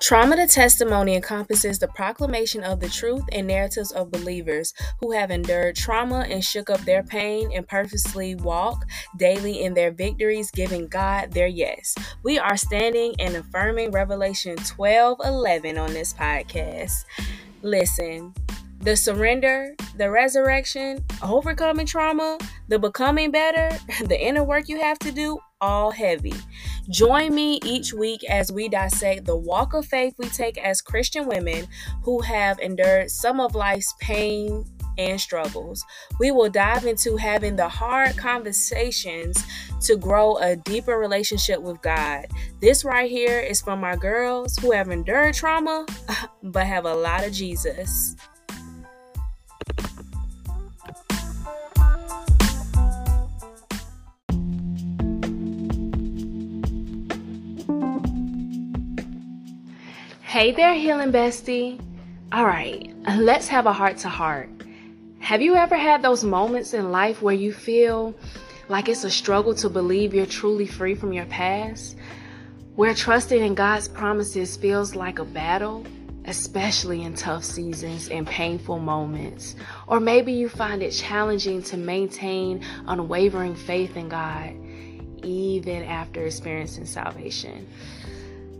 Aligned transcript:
Trauma 0.00 0.34
to 0.36 0.46
Testimony 0.46 1.14
encompasses 1.14 1.78
the 1.78 1.88
proclamation 1.88 2.64
of 2.64 2.80
the 2.80 2.88
truth 2.88 3.22
and 3.32 3.46
narratives 3.46 3.92
of 3.92 4.10
believers 4.10 4.72
who 4.98 5.12
have 5.12 5.30
endured 5.30 5.76
trauma 5.76 6.20
and 6.20 6.42
shook 6.42 6.70
up 6.70 6.80
their 6.80 7.02
pain 7.02 7.50
and 7.54 7.68
purposely 7.68 8.34
walk 8.34 8.86
daily 9.18 9.62
in 9.62 9.74
their 9.74 9.90
victories, 9.90 10.50
giving 10.52 10.88
God 10.88 11.32
their 11.32 11.48
yes. 11.48 11.94
We 12.22 12.38
are 12.38 12.56
standing 12.56 13.14
and 13.18 13.36
affirming 13.36 13.90
Revelation 13.90 14.56
12 14.56 15.18
11 15.22 15.76
on 15.76 15.92
this 15.92 16.14
podcast. 16.14 17.04
Listen, 17.60 18.32
the 18.80 18.96
surrender, 18.96 19.74
the 19.98 20.10
resurrection, 20.10 21.04
overcoming 21.22 21.84
trauma, 21.84 22.38
the 22.68 22.78
becoming 22.78 23.30
better, 23.30 23.68
the 24.06 24.18
inner 24.18 24.44
work 24.44 24.66
you 24.66 24.80
have 24.80 24.98
to 25.00 25.12
do, 25.12 25.38
all 25.60 25.90
heavy. 25.90 26.34
Join 26.88 27.34
me 27.34 27.60
each 27.64 27.92
week 27.92 28.24
as 28.28 28.50
we 28.50 28.68
dissect 28.68 29.24
the 29.24 29.36
walk 29.36 29.74
of 29.74 29.86
faith 29.86 30.14
we 30.18 30.28
take 30.28 30.58
as 30.58 30.80
Christian 30.80 31.26
women 31.26 31.66
who 32.02 32.20
have 32.20 32.58
endured 32.58 33.10
some 33.10 33.40
of 33.40 33.54
life's 33.54 33.94
pain 34.00 34.64
and 34.98 35.20
struggles. 35.20 35.84
We 36.18 36.30
will 36.30 36.50
dive 36.50 36.84
into 36.84 37.16
having 37.16 37.56
the 37.56 37.68
hard 37.68 38.16
conversations 38.16 39.42
to 39.82 39.96
grow 39.96 40.36
a 40.38 40.56
deeper 40.56 40.98
relationship 40.98 41.60
with 41.60 41.80
God. 41.80 42.26
This 42.60 42.84
right 42.84 43.10
here 43.10 43.40
is 43.40 43.60
from 43.60 43.80
my 43.80 43.96
girls 43.96 44.56
who 44.58 44.72
have 44.72 44.90
endured 44.90 45.34
trauma 45.34 45.86
but 46.42 46.66
have 46.66 46.84
a 46.84 46.94
lot 46.94 47.24
of 47.24 47.32
Jesus. 47.32 48.16
Hey 60.30 60.52
there, 60.52 60.74
healing 60.74 61.10
bestie. 61.10 61.80
All 62.30 62.46
right, 62.46 62.94
let's 63.16 63.48
have 63.48 63.66
a 63.66 63.72
heart 63.72 63.96
to 63.98 64.08
heart. 64.08 64.48
Have 65.18 65.42
you 65.42 65.56
ever 65.56 65.76
had 65.76 66.02
those 66.02 66.22
moments 66.22 66.72
in 66.72 66.92
life 66.92 67.20
where 67.20 67.34
you 67.34 67.52
feel 67.52 68.14
like 68.68 68.88
it's 68.88 69.02
a 69.02 69.10
struggle 69.10 69.56
to 69.56 69.68
believe 69.68 70.14
you're 70.14 70.26
truly 70.26 70.68
free 70.68 70.94
from 70.94 71.12
your 71.12 71.26
past? 71.26 71.96
Where 72.76 72.94
trusting 72.94 73.42
in 73.44 73.56
God's 73.56 73.88
promises 73.88 74.56
feels 74.56 74.94
like 74.94 75.18
a 75.18 75.24
battle, 75.24 75.84
especially 76.26 77.02
in 77.02 77.14
tough 77.14 77.42
seasons 77.42 78.08
and 78.08 78.24
painful 78.24 78.78
moments? 78.78 79.56
Or 79.88 79.98
maybe 79.98 80.32
you 80.32 80.48
find 80.48 80.80
it 80.80 80.92
challenging 80.92 81.60
to 81.64 81.76
maintain 81.76 82.64
unwavering 82.86 83.56
faith 83.56 83.96
in 83.96 84.08
God 84.08 84.54
even 85.24 85.82
after 85.82 86.24
experiencing 86.24 86.86
salvation. 86.86 87.66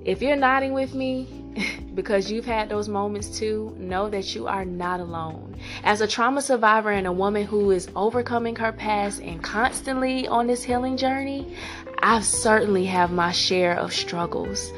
If 0.04 0.20
you're 0.20 0.34
nodding 0.34 0.72
with 0.72 0.94
me 0.94 1.39
because 1.94 2.30
you've 2.30 2.44
had 2.44 2.68
those 2.68 2.88
moments 2.88 3.38
too, 3.38 3.74
know 3.78 4.08
that 4.08 4.34
you 4.34 4.46
are 4.46 4.64
not 4.64 5.00
alone. 5.00 5.56
As 5.84 6.00
a 6.00 6.06
trauma 6.06 6.42
survivor 6.42 6.90
and 6.90 7.06
a 7.06 7.12
woman 7.12 7.44
who 7.44 7.70
is 7.70 7.88
overcoming 7.96 8.56
her 8.56 8.72
past 8.72 9.20
and 9.20 9.42
constantly 9.42 10.26
on 10.28 10.46
this 10.46 10.62
healing 10.62 10.96
journey, 10.96 11.56
I 12.02 12.20
certainly 12.20 12.86
have 12.86 13.12
my 13.12 13.32
share 13.32 13.78
of 13.78 13.92
struggles. 13.92 14.72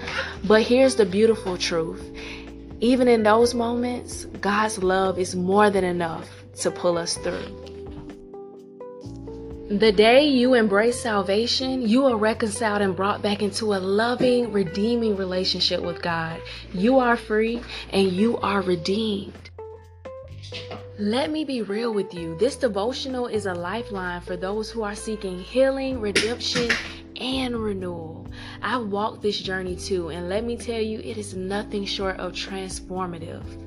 But 0.44 0.62
here's 0.62 0.96
the 0.96 1.06
beautiful 1.06 1.56
truth. 1.56 2.02
Even 2.80 3.06
in 3.06 3.22
those 3.22 3.54
moments, 3.54 4.24
God's 4.40 4.82
love 4.82 5.18
is 5.18 5.36
more 5.36 5.70
than 5.70 5.84
enough 5.84 6.28
to 6.60 6.70
pull 6.70 6.98
us 6.98 7.16
through. 7.18 7.61
The 9.70 9.92
day 9.92 10.24
you 10.24 10.54
embrace 10.54 11.00
salvation, 11.00 11.82
you 11.88 12.04
are 12.06 12.16
reconciled 12.16 12.82
and 12.82 12.96
brought 12.96 13.22
back 13.22 13.42
into 13.42 13.74
a 13.74 13.78
loving, 13.78 14.52
redeeming 14.52 15.16
relationship 15.16 15.80
with 15.80 16.02
God. 16.02 16.40
You 16.74 16.98
are 16.98 17.16
free 17.16 17.62
and 17.90 18.10
you 18.10 18.38
are 18.38 18.60
redeemed. 18.60 19.50
Let 20.98 21.30
me 21.30 21.44
be 21.44 21.62
real 21.62 21.94
with 21.94 22.12
you. 22.12 22.36
This 22.38 22.56
devotional 22.56 23.28
is 23.28 23.46
a 23.46 23.54
lifeline 23.54 24.20
for 24.20 24.36
those 24.36 24.70
who 24.70 24.82
are 24.82 24.96
seeking 24.96 25.38
healing, 25.38 26.00
redemption, 26.00 26.70
and 27.16 27.56
renewal. 27.56 28.26
I've 28.62 28.88
walked 28.88 29.22
this 29.22 29.38
journey 29.38 29.76
too, 29.76 30.08
and 30.08 30.28
let 30.28 30.44
me 30.44 30.56
tell 30.56 30.80
you, 30.80 30.98
it 30.98 31.16
is 31.16 31.34
nothing 31.34 31.84
short 31.84 32.18
of 32.18 32.32
transformative. 32.32 33.61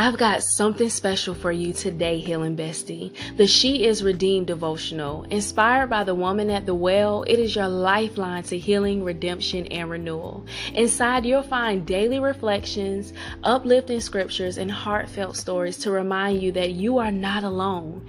I've 0.00 0.16
got 0.16 0.44
something 0.44 0.90
special 0.90 1.34
for 1.34 1.50
you 1.50 1.72
today, 1.72 2.20
Healing 2.20 2.56
Bestie. 2.56 3.12
The 3.36 3.48
She 3.48 3.84
is 3.84 4.04
Redeemed 4.04 4.46
devotional. 4.46 5.24
Inspired 5.24 5.90
by 5.90 6.04
the 6.04 6.14
woman 6.14 6.50
at 6.50 6.66
the 6.66 6.74
well, 6.74 7.24
it 7.24 7.40
is 7.40 7.56
your 7.56 7.66
lifeline 7.66 8.44
to 8.44 8.56
healing, 8.56 9.02
redemption, 9.02 9.66
and 9.66 9.90
renewal. 9.90 10.46
Inside, 10.72 11.26
you'll 11.26 11.42
find 11.42 11.84
daily 11.84 12.20
reflections, 12.20 13.12
uplifting 13.42 13.98
scriptures, 13.98 14.56
and 14.56 14.70
heartfelt 14.70 15.36
stories 15.36 15.78
to 15.78 15.90
remind 15.90 16.42
you 16.42 16.52
that 16.52 16.74
you 16.74 16.98
are 16.98 17.10
not 17.10 17.42
alone. 17.42 18.06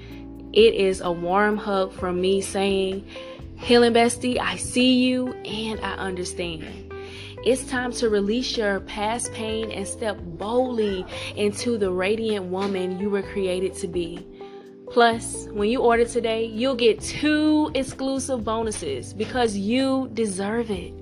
It 0.54 0.76
is 0.76 1.02
a 1.02 1.12
warm 1.12 1.58
hug 1.58 1.92
from 1.92 2.22
me 2.22 2.42
saying, 2.42 3.04
Healing 3.56 3.94
Bestie, 3.94 4.38
I 4.38 4.58
see 4.58 4.94
you 4.94 5.34
and 5.34 5.80
I 5.80 5.96
understand. 5.96 6.89
It's 7.46 7.64
time 7.66 7.94
to 7.94 8.10
release 8.10 8.58
your 8.58 8.82
past 8.82 9.32
pain 9.32 9.72
and 9.72 9.88
step 9.88 10.18
boldly 10.22 11.06
into 11.38 11.78
the 11.78 11.90
radiant 11.90 12.48
woman 12.48 13.00
you 13.00 13.10
were 13.10 13.22
created 13.22 13.74
to 13.76 13.88
be. 13.88 14.28
Plus, 14.92 15.48
when 15.52 15.70
you 15.70 15.80
order 15.82 16.04
today, 16.04 16.46
you'll 16.46 16.76
get 16.76 17.00
two 17.00 17.72
exclusive 17.76 18.44
bonuses 18.44 19.14
because 19.14 19.56
you 19.56 20.10
deserve 20.14 20.70
it. 20.70 20.94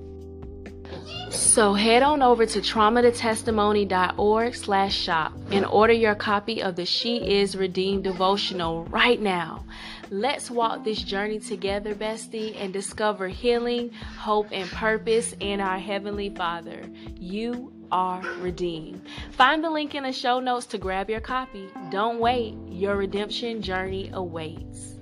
So 1.30 1.74
head 1.74 2.04
on 2.04 2.22
over 2.22 2.46
to 2.46 2.60
traumatotestimony.org 2.60 4.54
slash 4.54 4.94
shop 4.96 5.32
and 5.50 5.66
order 5.66 5.92
your 5.92 6.14
copy 6.14 6.62
of 6.62 6.76
the 6.76 6.86
She 6.86 7.16
Is 7.16 7.56
Redeemed 7.56 8.04
devotional 8.04 8.84
right 8.84 9.20
now. 9.20 9.64
Let's 10.10 10.50
walk 10.50 10.84
this 10.84 11.02
journey 11.02 11.38
together, 11.38 11.94
bestie, 11.94 12.56
and 12.58 12.72
discover 12.72 13.28
healing, 13.28 13.92
hope, 13.92 14.48
and 14.52 14.66
purpose 14.70 15.34
in 15.38 15.60
our 15.60 15.78
Heavenly 15.78 16.30
Father. 16.30 16.82
You 17.20 17.70
are 17.92 18.22
redeemed. 18.38 19.02
Find 19.32 19.62
the 19.62 19.68
link 19.68 19.94
in 19.94 20.04
the 20.04 20.12
show 20.12 20.40
notes 20.40 20.64
to 20.68 20.78
grab 20.78 21.10
your 21.10 21.20
copy. 21.20 21.68
Don't 21.90 22.20
wait, 22.20 22.56
your 22.68 22.96
redemption 22.96 23.60
journey 23.60 24.10
awaits. 24.14 24.94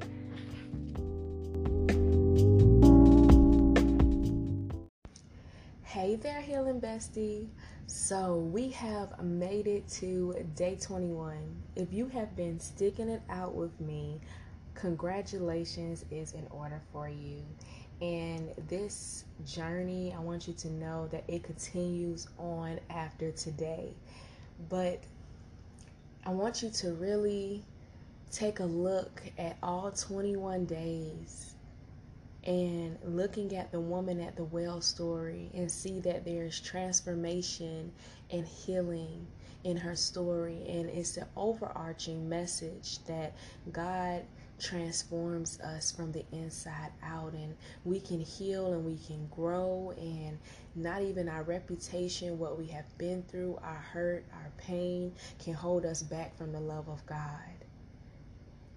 Hey 5.84 6.16
there, 6.16 6.40
healing 6.40 6.80
bestie. 6.80 7.46
So, 7.86 8.38
we 8.52 8.70
have 8.70 9.22
made 9.22 9.68
it 9.68 9.86
to 10.00 10.34
day 10.56 10.76
21. 10.80 11.38
If 11.76 11.92
you 11.92 12.08
have 12.08 12.34
been 12.34 12.58
sticking 12.58 13.08
it 13.08 13.22
out 13.30 13.54
with 13.54 13.80
me, 13.80 14.20
congratulations 14.76 16.04
is 16.10 16.32
in 16.32 16.46
order 16.50 16.80
for 16.92 17.08
you. 17.08 17.42
And 18.00 18.50
this 18.68 19.24
journey, 19.46 20.14
I 20.16 20.20
want 20.20 20.46
you 20.46 20.54
to 20.54 20.68
know 20.68 21.08
that 21.10 21.24
it 21.28 21.42
continues 21.42 22.28
on 22.38 22.78
after 22.90 23.32
today. 23.32 23.94
But 24.68 25.02
I 26.24 26.30
want 26.30 26.62
you 26.62 26.70
to 26.70 26.92
really 26.92 27.64
take 28.30 28.60
a 28.60 28.64
look 28.64 29.22
at 29.38 29.56
all 29.62 29.90
21 29.90 30.66
days 30.66 31.54
and 32.44 32.98
looking 33.04 33.56
at 33.56 33.72
the 33.72 33.80
woman 33.80 34.20
at 34.20 34.36
the 34.36 34.44
well 34.44 34.80
story 34.80 35.50
and 35.54 35.70
see 35.70 35.98
that 36.00 36.24
there's 36.24 36.60
transformation 36.60 37.90
and 38.30 38.46
healing 38.46 39.26
in 39.64 39.76
her 39.76 39.96
story. 39.96 40.64
And 40.68 40.88
it's 40.90 41.12
the 41.12 41.26
overarching 41.36 42.28
message 42.28 42.98
that 43.06 43.34
God 43.72 44.22
transforms 44.58 45.60
us 45.60 45.92
from 45.92 46.12
the 46.12 46.24
inside 46.32 46.90
out 47.02 47.32
and 47.32 47.54
we 47.84 48.00
can 48.00 48.20
heal 48.20 48.72
and 48.72 48.84
we 48.84 48.96
can 49.06 49.26
grow 49.28 49.92
and 49.98 50.38
not 50.74 51.02
even 51.02 51.28
our 51.28 51.42
reputation 51.42 52.38
what 52.38 52.58
we 52.58 52.66
have 52.66 52.86
been 52.98 53.22
through 53.24 53.58
our 53.62 53.84
hurt 53.92 54.24
our 54.32 54.50
pain 54.56 55.12
can 55.38 55.54
hold 55.54 55.84
us 55.84 56.02
back 56.02 56.36
from 56.36 56.52
the 56.52 56.60
love 56.60 56.88
of 56.88 57.04
god. 57.06 57.18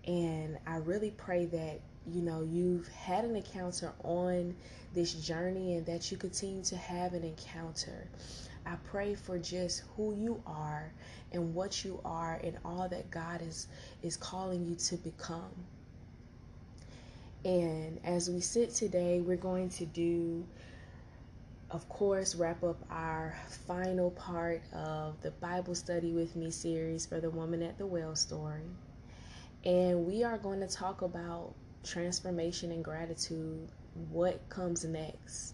And 0.05 0.57
i 0.67 0.77
really 0.77 1.11
pray 1.11 1.45
that 1.45 1.79
you 2.07 2.21
know 2.21 2.41
you've 2.43 2.87
had 2.89 3.23
an 3.25 3.35
encounter 3.35 3.93
on 4.03 4.55
this 4.93 5.13
journey 5.13 5.75
and 5.75 5.85
that 5.85 6.11
you 6.11 6.17
continue 6.17 6.63
to 6.63 6.75
have 6.77 7.13
an 7.13 7.23
encounter 7.23 8.07
I 8.65 8.75
pray 8.83 9.15
for 9.15 9.37
just 9.37 9.83
who 9.95 10.15
you 10.15 10.41
are 10.45 10.91
and 11.31 11.53
what 11.53 11.83
you 11.83 11.99
are 12.05 12.39
and 12.43 12.57
all 12.65 12.87
that 12.89 13.09
God 13.11 13.41
is 13.41 13.67
is 14.03 14.17
calling 14.17 14.65
you 14.65 14.75
to 14.75 14.97
become. 14.97 15.51
And 17.45 17.99
as 18.03 18.29
we 18.29 18.41
sit 18.41 18.73
today, 18.73 19.21
we're 19.21 19.37
going 19.37 19.69
to 19.71 19.85
do 19.85 20.45
of 21.71 21.87
course 21.87 22.33
wrap 22.35 22.63
up 22.63 22.83
our 22.89 23.35
final 23.67 24.09
part 24.11 24.61
of 24.73 25.21
the 25.21 25.31
Bible 25.31 25.75
study 25.75 26.13
with 26.13 26.35
me 26.35 26.49
series 26.49 27.05
for 27.05 27.19
the 27.19 27.29
woman 27.29 27.61
at 27.61 27.77
the 27.77 27.85
well 27.85 28.15
story. 28.15 28.69
And 29.63 30.05
we 30.07 30.23
are 30.23 30.37
going 30.37 30.61
to 30.61 30.67
talk 30.67 31.01
about 31.01 31.53
transformation 31.83 32.71
and 32.71 32.83
gratitude, 32.83 33.69
what 34.09 34.47
comes 34.49 34.83
next 34.83 35.53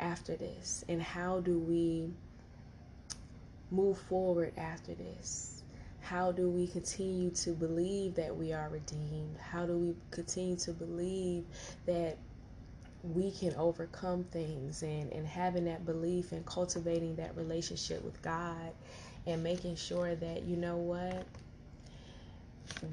after 0.00 0.36
this? 0.36 0.84
And 0.88 1.02
how 1.02 1.40
do 1.40 1.58
we 1.58 2.10
move 3.70 3.98
forward 3.98 4.52
after 4.56 4.94
this? 4.94 5.62
How 6.00 6.32
do 6.32 6.50
we 6.50 6.66
continue 6.66 7.30
to 7.30 7.50
believe 7.50 8.16
that 8.16 8.36
we 8.36 8.52
are 8.52 8.68
redeemed? 8.68 9.36
How 9.38 9.66
do 9.66 9.78
we 9.78 9.94
continue 10.10 10.56
to 10.56 10.72
believe 10.72 11.44
that 11.86 12.18
we 13.02 13.30
can 13.32 13.54
overcome 13.56 14.24
things 14.24 14.82
and, 14.82 15.12
and 15.12 15.26
having 15.26 15.64
that 15.64 15.84
belief 15.84 16.32
and 16.32 16.44
cultivating 16.46 17.16
that 17.16 17.36
relationship 17.36 18.04
with 18.04 18.20
God 18.22 18.72
and 19.26 19.42
making 19.42 19.76
sure 19.76 20.14
that, 20.14 20.42
you 20.44 20.56
know 20.56 20.76
what, 20.76 21.24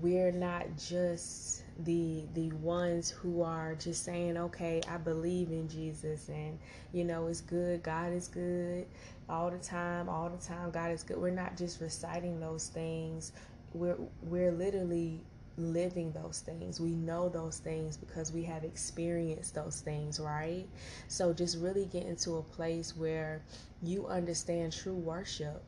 we're 0.02 0.32
not 0.32 0.66
just 0.78 1.64
the 1.86 2.24
the 2.34 2.52
ones 2.54 3.10
who 3.10 3.42
are 3.42 3.76
just 3.76 4.04
saying 4.04 4.38
okay 4.38 4.82
i 4.90 4.98
believe 4.98 5.50
in 5.50 5.68
jesus 5.70 6.28
and 6.30 6.60
you 6.92 7.04
know 7.06 7.28
it's 7.28 7.42
good 7.42 7.82
god 7.84 8.12
is 8.12 8.28
good 8.28 8.86
all 9.30 9.50
the 9.50 9.58
time 9.60 10.10
all 10.10 10.30
the 10.30 10.44
time 10.46 10.72
god 10.72 10.92
is 10.92 11.04
good. 11.04 11.18
We're 11.18 11.30
not 11.30 11.56
just 11.58 11.82
reciting 11.82 12.40
those 12.40 12.68
things. 12.68 13.32
We're 13.74 13.98
we're 14.24 14.52
literally 14.52 15.22
living 15.58 16.12
those 16.14 16.40
things. 16.40 16.80
We 16.80 16.92
know 16.92 17.30
those 17.30 17.60
things 17.60 17.98
because 17.98 18.32
we 18.32 18.44
have 18.46 18.64
experienced 18.64 19.56
those 19.56 19.82
things 19.82 20.20
right? 20.20 20.66
So 21.08 21.34
just 21.34 21.58
really 21.60 21.86
get 21.86 22.06
into 22.06 22.38
a 22.38 22.42
place 22.42 22.96
where 22.96 23.42
you 23.84 24.08
understand 24.08 24.74
true 24.74 24.96
worship 24.96 25.64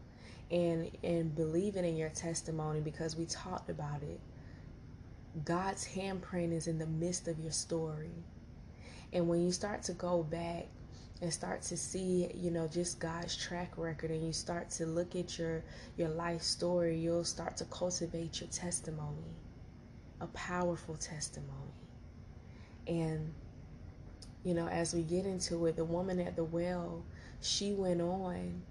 and 0.52 0.92
and 1.04 1.36
believing 1.36 1.86
in 1.86 1.98
your 1.98 2.10
testimony 2.10 2.82
because 2.82 3.16
we 3.16 3.26
talked 3.26 3.70
about 3.70 4.04
it 4.04 4.20
God's 5.46 5.88
handprint 5.88 6.52
is 6.54 6.68
in 6.68 6.78
the 6.78 6.86
midst 6.86 7.28
of 7.28 7.40
your 7.40 7.52
story. 7.52 8.12
And 9.14 9.28
when 9.28 9.44
you 9.44 9.52
start 9.52 9.84
to 9.84 9.94
go 9.94 10.24
back 10.24 10.68
and 11.22 11.32
start 11.32 11.62
to 11.64 11.78
see, 11.78 12.30
you 12.36 12.52
know, 12.52 12.68
just 12.68 13.00
God's 13.00 13.36
track 13.36 13.74
record 13.78 14.12
and 14.12 14.26
you 14.26 14.34
start 14.34 14.70
to 14.72 14.86
look 14.86 15.16
at 15.16 15.40
your 15.40 15.64
your 15.98 16.10
life 16.10 16.42
story, 16.42 16.98
you'll 16.98 17.24
start 17.24 17.58
to 17.58 17.66
cultivate 17.66 18.42
your 18.42 18.50
testimony. 18.50 19.36
A 20.20 20.28
powerful 20.28 20.96
testimony. 20.96 21.50
And 22.88 23.34
you 24.44 24.54
know, 24.54 24.68
as 24.68 24.94
we 24.94 25.04
get 25.04 25.26
into 25.26 25.66
it, 25.68 25.76
the 25.76 25.86
woman 25.86 26.20
at 26.20 26.36
the 26.36 26.44
well, 26.44 27.04
she 27.42 27.74
went 27.74 28.02
on 28.02 28.62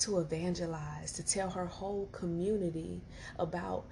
to 0.00 0.18
evangelize, 0.18 1.12
to 1.12 1.22
tell 1.22 1.50
her 1.50 1.66
whole 1.66 2.08
community 2.12 3.00
about 3.38 3.84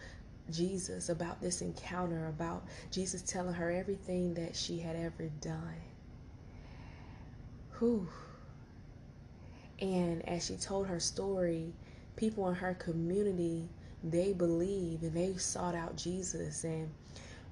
Jesus, 0.51 1.09
about 1.09 1.41
this 1.41 1.61
encounter, 1.63 2.29
about 2.29 2.65
Jesus 2.91 3.23
telling 3.23 3.55
her 3.55 3.71
everything 3.71 4.35
that 4.35 4.57
she 4.57 4.79
had 4.79 4.97
ever 4.97 5.31
done. 5.41 5.81
Whew. 7.79 8.09
And 9.81 10.29
as 10.29 10.47
she 10.47 10.57
told 10.57 10.87
her 10.87 11.01
story, 11.01 11.73
people 12.17 12.49
in 12.49 12.55
her 12.55 12.75
community, 12.75 13.69
they 14.05 14.33
believed 14.33 15.03
and 15.03 15.15
they 15.15 15.37
sought 15.37 15.75
out 15.75 15.97
Jesus. 15.97 16.65
And 16.65 16.91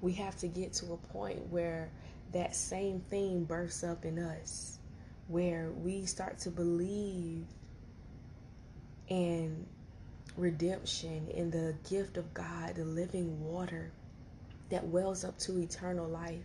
we 0.01 0.13
have 0.13 0.35
to 0.37 0.47
get 0.47 0.73
to 0.73 0.93
a 0.93 0.97
point 0.97 1.39
where 1.49 1.89
that 2.33 2.55
same 2.55 3.01
thing 3.09 3.43
bursts 3.43 3.83
up 3.83 4.05
in 4.05 4.19
us, 4.19 4.79
where 5.27 5.71
we 5.71 6.05
start 6.05 6.39
to 6.39 6.49
believe 6.49 7.45
and 9.11 9.67
redemption 10.37 11.27
in 11.33 11.51
the 11.51 11.75
gift 11.89 12.15
of 12.15 12.33
God, 12.33 12.75
the 12.75 12.85
living 12.85 13.43
water 13.43 13.91
that 14.69 14.87
wells 14.87 15.25
up 15.25 15.37
to 15.39 15.59
eternal 15.59 16.07
life. 16.07 16.39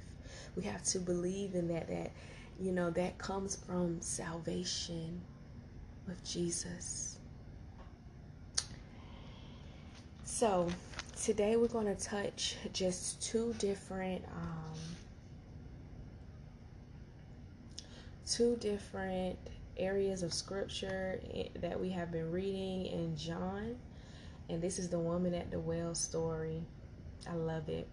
We 0.56 0.64
have 0.64 0.82
to 0.84 0.98
believe 0.98 1.54
in 1.54 1.68
that 1.68 1.88
that 1.88 2.10
you 2.58 2.72
know 2.72 2.90
that 2.90 3.18
comes 3.18 3.56
from 3.56 4.00
salvation 4.00 5.20
with 6.08 6.22
Jesus. 6.24 7.18
So, 10.24 10.68
today 11.22 11.56
we're 11.56 11.68
going 11.68 11.86
to 11.86 12.04
touch 12.04 12.56
just 12.72 13.22
two 13.22 13.54
different 13.58 14.24
um, 14.34 14.78
two 18.26 18.56
different 18.56 19.38
areas 19.76 20.22
of 20.22 20.32
scripture 20.32 21.20
eh, 21.34 21.48
that 21.60 21.78
we 21.78 21.90
have 21.90 22.10
been 22.10 22.30
reading 22.30 22.86
in 22.86 23.16
John. 23.16 23.76
And 24.48 24.62
this 24.62 24.78
is 24.78 24.88
the 24.88 24.98
woman 24.98 25.34
at 25.34 25.50
the 25.50 25.58
well 25.58 25.94
story. 25.94 26.62
I 27.28 27.34
love 27.34 27.68
it. 27.68 27.88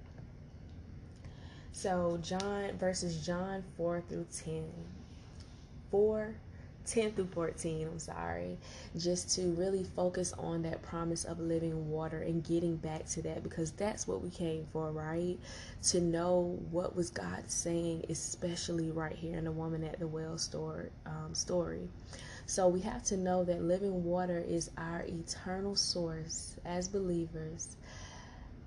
So, 1.71 2.19
John 2.21 2.77
verses 2.77 3.25
John 3.25 3.63
4 3.77 4.03
through 4.07 4.27
10. 4.31 4.63
4 5.89 6.35
10 6.85 7.13
through 7.13 7.27
14, 7.27 7.88
I'm 7.88 8.00
sorry, 8.00 8.57
just 8.97 9.35
to 9.35 9.51
really 9.53 9.83
focus 9.95 10.33
on 10.38 10.62
that 10.63 10.81
promise 10.81 11.24
of 11.25 11.39
living 11.39 11.89
water 11.89 12.19
and 12.21 12.44
getting 12.44 12.75
back 12.77 13.06
to 13.09 13.21
that 13.24 13.44
because 13.44 13.71
that's 13.71 14.07
what 14.07 14.21
we 14.21 14.30
came 14.30 14.65
for, 14.71 14.91
right? 14.91 15.38
To 15.83 16.01
know 16.01 16.59
what 16.71 16.95
was 16.95 17.09
God 17.09 17.44
saying, 17.47 18.06
especially 18.09 18.91
right 18.91 19.15
here 19.15 19.38
in 19.38 19.45
the 19.45 19.51
woman 19.51 19.83
at 19.83 20.00
the 20.00 20.07
well 20.07 20.38
store 20.38 20.89
um, 21.06 21.33
story. 21.33 21.88
So 22.45 22.68
we 22.68 22.81
have 22.81 23.03
to 23.06 23.18
know 23.18 23.44
that 23.45 23.62
living 23.63 24.03
water 24.03 24.44
is 24.45 24.69
our 24.77 25.06
eternal 25.07 25.75
source 25.75 26.56
as 26.65 26.89
believers 26.89 27.77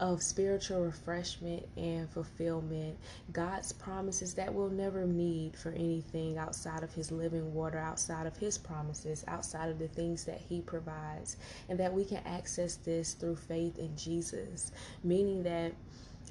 of 0.01 0.23
spiritual 0.23 0.85
refreshment 0.85 1.67
and 1.77 2.09
fulfillment. 2.11 2.97
God's 3.33 3.73
promises 3.73 4.35
that 4.35 4.53
we'll 4.53 4.69
never 4.69 5.07
need 5.07 5.57
for 5.57 5.71
anything 5.71 6.39
outside 6.39 6.83
of 6.83 6.93
His 6.93 7.11
living 7.11 7.55
water, 7.55 7.79
outside 7.79 8.27
of 8.27 8.37
His 8.37 8.59
promises, 8.59 9.25
outside 9.29 9.71
of 9.71 9.79
the 9.79 9.89
things 9.89 10.25
that 10.25 10.41
He 10.41 10.61
provides, 10.61 11.37
and 11.69 11.79
that 11.81 11.93
we 11.93 12.05
can 12.05 12.23
access 12.27 12.77
this 12.77 13.15
through 13.15 13.37
faith 13.37 13.79
in 13.79 13.97
Jesus, 13.97 14.73
meaning 15.03 15.43
that 15.45 15.73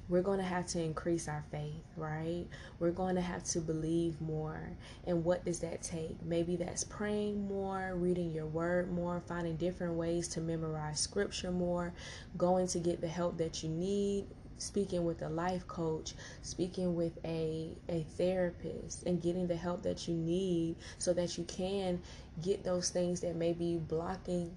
we're 0.08 0.22
going 0.22 0.38
to 0.38 0.46
have 0.46 0.66
to 0.68 0.82
increase 0.82 1.28
our 1.28 1.44
faith, 1.52 1.84
right? 1.98 2.46
We're 2.80 2.92
going 2.92 3.16
to 3.16 3.22
have 3.22 3.44
to 3.46 3.60
believe 3.60 4.20
more. 4.22 4.70
And 5.08 5.24
what 5.24 5.44
does 5.46 5.60
that 5.60 5.82
take? 5.82 6.24
Maybe 6.24 6.56
that's 6.56 6.84
praying 6.84 7.48
more, 7.48 7.94
reading 7.96 8.32
your 8.32 8.46
word 8.46 8.92
more, 8.92 9.22
finding 9.28 9.56
different 9.56 9.94
ways 9.94 10.28
to 10.30 10.42
memorize 10.42 11.00
scripture 11.00 11.52
more, 11.52 11.94
going 12.38 12.68
to 12.68 12.80
get 12.80 13.02
the 13.02 13.08
help 13.08 13.38
that 13.38 13.64
you 13.64 13.70
need, 13.70 14.26
speaking 14.58 15.04
with 15.04 15.22
a 15.22 15.30
life 15.30 15.68
coach, 15.68 16.14
speaking 16.44 16.96
with 16.96 17.18
a 17.26 17.72
a 17.90 18.06
therapist 18.18 19.04
and 19.04 19.22
getting 19.22 19.48
the 19.48 19.56
help 19.56 19.84
that 19.84 20.08
you 20.08 20.14
need 20.14 20.76
so 20.98 21.14
that 21.14 21.38
you 21.38 21.44
can 21.46 22.00
get 22.44 22.64
those 22.64 22.90
things 22.90 23.22
that 23.22 23.36
may 23.36 23.54
be 23.54 23.78
blocking 23.78 24.52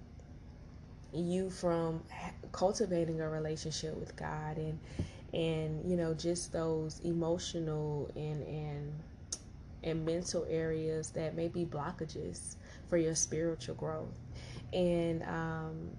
you 1.11 1.49
from 1.49 2.01
cultivating 2.51 3.19
a 3.21 3.27
relationship 3.27 3.95
with 3.97 4.15
God 4.15 4.57
and 4.57 4.79
and 5.33 5.89
you 5.89 5.95
know 5.95 6.13
just 6.13 6.51
those 6.51 6.99
emotional 7.03 8.09
and 8.15 8.43
and 8.43 8.93
and 9.83 10.05
mental 10.05 10.45
areas 10.49 11.11
that 11.11 11.35
may 11.35 11.47
be 11.47 11.65
blockages 11.65 12.55
for 12.89 12.97
your 12.97 13.15
spiritual 13.15 13.75
growth. 13.75 14.17
And 14.73 15.23
um, 15.23 15.89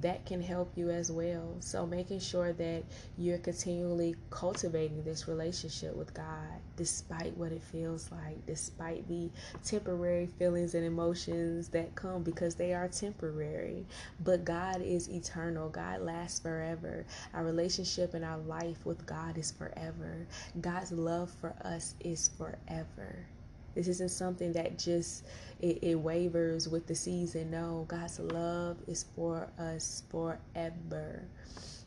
that 0.00 0.26
can 0.26 0.40
help 0.40 0.72
you 0.76 0.90
as 0.90 1.10
well. 1.10 1.56
So, 1.60 1.86
making 1.86 2.20
sure 2.20 2.52
that 2.52 2.82
you're 3.16 3.38
continually 3.38 4.16
cultivating 4.30 5.02
this 5.04 5.28
relationship 5.28 5.94
with 5.96 6.12
God, 6.14 6.60
despite 6.76 7.36
what 7.36 7.52
it 7.52 7.62
feels 7.62 8.10
like, 8.10 8.44
despite 8.46 9.06
the 9.08 9.30
temporary 9.64 10.26
feelings 10.26 10.74
and 10.74 10.84
emotions 10.84 11.68
that 11.68 11.94
come 11.94 12.22
because 12.22 12.54
they 12.54 12.74
are 12.74 12.88
temporary. 12.88 13.86
But 14.22 14.44
God 14.44 14.82
is 14.82 15.08
eternal, 15.08 15.68
God 15.68 16.00
lasts 16.00 16.40
forever. 16.40 17.04
Our 17.32 17.44
relationship 17.44 18.14
and 18.14 18.24
our 18.24 18.38
life 18.38 18.84
with 18.84 19.06
God 19.06 19.38
is 19.38 19.52
forever. 19.52 20.26
God's 20.60 20.92
love 20.92 21.30
for 21.40 21.54
us 21.64 21.94
is 22.00 22.30
forever. 22.36 23.26
This 23.74 23.88
isn't 23.88 24.10
something 24.10 24.52
that 24.52 24.78
just 24.78 25.24
it, 25.60 25.78
it 25.82 25.94
wavers 25.96 26.68
with 26.68 26.86
the 26.86 26.94
season. 26.94 27.50
No, 27.50 27.84
God's 27.88 28.20
love 28.20 28.76
is 28.86 29.06
for 29.14 29.48
us 29.58 30.02
forever. 30.10 31.22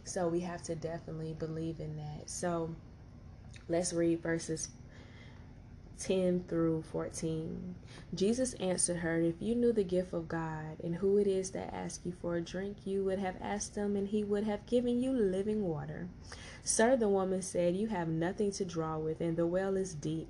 So 0.04 0.28
we 0.28 0.40
have 0.42 0.64
to 0.64 0.76
definitely 0.76 1.34
believe 1.34 1.80
in 1.80 1.96
that. 1.98 2.30
So 2.30 2.74
let's 3.68 3.94
read 3.94 4.22
verses 4.22 4.70
10 6.00 6.46
through 6.48 6.84
14. 6.92 7.76
Jesus 8.14 8.54
answered 8.54 8.98
her, 8.98 9.20
If 9.20 9.36
you 9.42 9.56
knew 9.56 9.74
the 9.74 9.84
gift 9.84 10.14
of 10.14 10.28
God 10.28 10.80
and 10.84 10.96
who 10.96 11.18
it 11.18 11.28
is 11.28 11.52
that 11.52 11.74
asks 11.74 12.06
you 12.06 12.14
for 12.22 12.38
a 12.38 12.42
drink, 12.42 12.78
you 12.86 13.04
would 13.04 13.20
have 13.20 13.36
asked 13.42 13.76
him, 13.76 13.96
and 13.96 14.08
he 14.08 14.24
would 14.24 14.44
have 14.44 14.66
given 14.66 15.02
you 15.02 15.12
living 15.12 15.64
water. 15.64 16.08
Sir, 16.64 16.96
the 16.96 17.10
woman 17.10 17.42
said, 17.42 17.76
You 17.76 17.88
have 17.88 18.08
nothing 18.08 18.52
to 18.52 18.66
draw 18.66 18.98
with, 18.98 19.22
and 19.22 19.36
the 19.36 19.48
well 19.48 19.76
is 19.76 19.94
deep. 19.94 20.30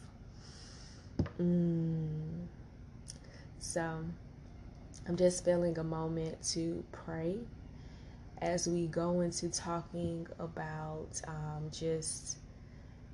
Mm. 1.39 2.47
So, 3.59 4.03
I'm 5.07 5.15
just 5.17 5.45
feeling 5.45 5.77
a 5.77 5.83
moment 5.83 6.41
to 6.53 6.83
pray 6.91 7.37
as 8.41 8.67
we 8.67 8.87
go 8.87 9.21
into 9.21 9.49
talking 9.49 10.27
about 10.39 11.21
um, 11.27 11.69
just 11.71 12.37